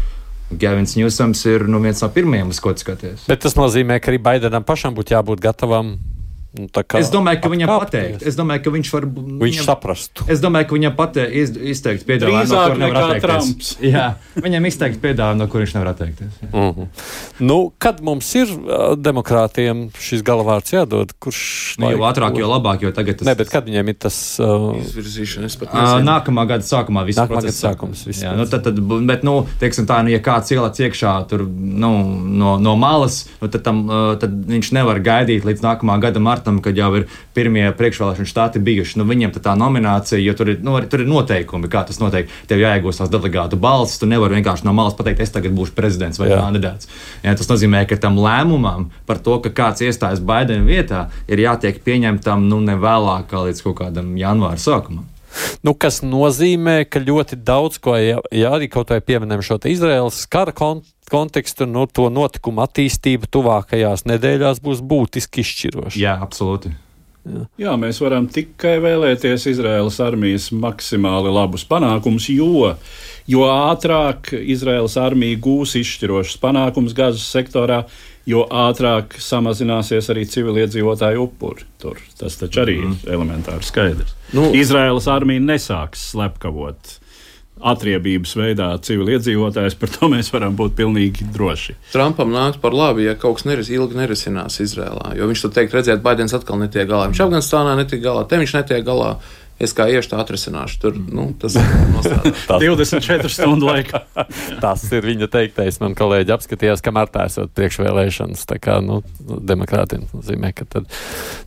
[0.49, 3.27] Gavins Ņūsams ir nu, viens no pirmajiem, uz ko skaties.
[3.29, 5.99] Bet tas nozīmē, ka arī Baidenam pašam būtu jābūt gatavam
[6.57, 8.23] es domāju, ka viņam pateikt.
[8.25, 9.05] Es domāju, ka viņš var.
[9.05, 10.25] Viņš viņam, saprastu.
[10.33, 13.73] Es domāju, ka viņam pateikt, iz, izteikt piedāvājumu, no kur nevar atteikties.
[13.95, 14.07] Jā,
[14.41, 16.39] viņam izteikt piedāvājumu, no kur viņš nevar atteikties.
[16.49, 16.71] Uh mhm.
[16.81, 17.11] -huh.
[17.39, 21.77] Nu, kad mums ir uh, demokrātiem šis galvārds jādod, kurš.
[21.79, 23.29] Nu, jo ātrāk, jo labāk, jo tagad tas.
[23.29, 24.17] Ne, bet kad viņiem ir tas.
[24.41, 28.07] Uh, Izvirzīšana, uh, nākamā gada sākumā viss nākamā gada sākums.
[28.09, 31.93] Jā, nu, tad, tad, bet, nu, teiksim tā, nu, ja kāds ielēc iekšā tur, nu,
[32.41, 36.63] no, no malas, nu, tad, tam, uh, tad viņš nevar gaidīt līdz nākamā gada martam,
[36.63, 38.99] kad jau ir pirmie priekšvēlēšana štāti bijuši.
[38.99, 42.29] Nu, viņiem tā nominācija, jo tur ir, nu, tur ir noteikumi, kā tas notiek.
[42.49, 43.99] Tev jāiegūst tās delegātu balsis.
[43.99, 46.89] Tu nevari vienkārši no malas pateikt, es tagad būšu prezidents vai kandidāts.
[47.23, 51.83] Jā, tas nozīmē, ka tam lēmumam par to, ka kāds iestājas Baidena vietā, ir jātiek
[51.85, 55.07] pieņemtam nu, ne vēlāk kā līdz kaut kādam janvāra sākumam.
[55.67, 60.25] Nu, kas nozīmē, ka ļoti daudz ko, ja, ja arī kaut vai pieminam šo Izraels
[60.31, 65.97] kara kont kontekstu, nu, to notikumu attīstība tuvākajās nedēļās būs būtiski izšķiroša.
[66.01, 66.75] Jā, absolūti.
[67.29, 67.45] Jā.
[67.61, 72.71] Jā, mēs varam tikai vēlēties Izraēlas armijas maksimāli labus panākumus, jo,
[73.29, 77.83] jo ātrāk Izraēlas armija gūs izšķirošus panākumus Gazas sektorā,
[78.29, 81.67] jo ātrāk samazināsies arī civiliedzīvotāju upuri.
[81.81, 82.01] Tur.
[82.19, 82.97] Tas taču arī mm.
[83.07, 84.15] ir elementāri skaidrs.
[84.37, 86.99] Nu, Izraēlas armija nesāks slepkavot
[87.59, 91.75] atriebības veidā civiliedzīvotājs, par to mēs varam būt pilnīgi droši.
[91.91, 95.17] Trumpam nāks par labu, ja kaut kas neris, ilgi nerisinās Izrēlā.
[95.19, 97.09] Jo viņš tur teikt, redziet, Baidens atkal netiek galā.
[97.11, 99.17] Viņš Afganistānā netiek galā, te viņš netiek galā
[99.63, 100.79] es kā iešu tā atrisināšu.
[100.83, 101.67] Tur nu, tas ir
[102.63, 104.03] 24 stundu laikā.
[104.65, 105.81] tas ir viņa teiktais.
[105.83, 108.45] Man kolēģi apskatījās, kamēr tā esot priekšvēlēšanas.
[108.49, 110.89] Tā kā nu, demokrātiem nozīmē, ka tad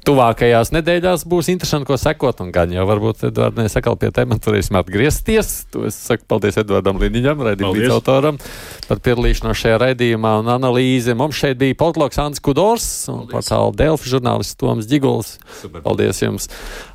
[0.07, 2.43] tuvākajās nedēļās būs interesanti, ko sekot.
[2.43, 5.53] Un gan jau varbūt Edvardai sakal pie temata varēsim atgriezties.
[5.73, 8.41] To es saku paldies Edvardam Liniņam, raidījuma līdzautoram
[8.89, 11.15] par piedalīšanos šajā raidījumā un analīzi.
[11.17, 15.37] Mums šeit bija politologs Ants Kudors un portāla Delfi žurnālists Toms Ģiguls.
[15.61, 15.83] Super.
[15.85, 16.49] Paldies jums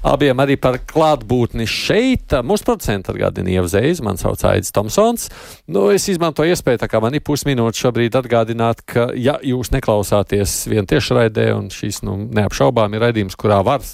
[0.07, 2.35] abiem arī par klāstu klātbūtni šeit.
[2.47, 5.29] Mūsu producents atgādina Ievzējas, man sauc Aits Tomsons.
[5.71, 10.59] Nu, es izmantoju iespēju, tā kā man ir pusminūte šobrīd atgādināt, ka, ja jūs neklausāties
[10.73, 13.85] vien tiešraidē, un šīs nu, neapšaubām ir raidījums, kurā var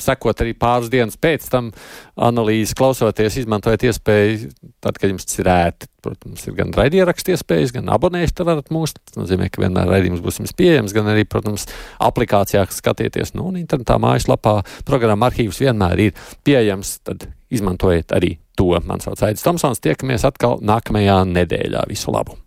[0.00, 1.72] sekot arī pāris dienas pēc tam
[2.16, 5.91] analīzes, klausoties, izmantojot iespēju, tad, kad jums ir ērti.
[6.02, 8.96] Protams, ir gan raidierakstu iespējas, gan abonēšana varat mūs.
[8.98, 11.68] Tas nozīmē, ka vienmēr raidījums būs jums pieejams, gan arī, protams,
[12.02, 13.36] aplikācijā skatieties.
[13.38, 16.96] Nu, un internetā mājaslapā programma arhīvs vienmēr ir pieejams.
[17.06, 18.72] Tad izmantojiet arī to.
[18.86, 19.82] Man sauc Aits Tomsons.
[19.84, 21.86] Tiekamies atkal nākamajā nedēļā.
[21.92, 22.41] Visu labu!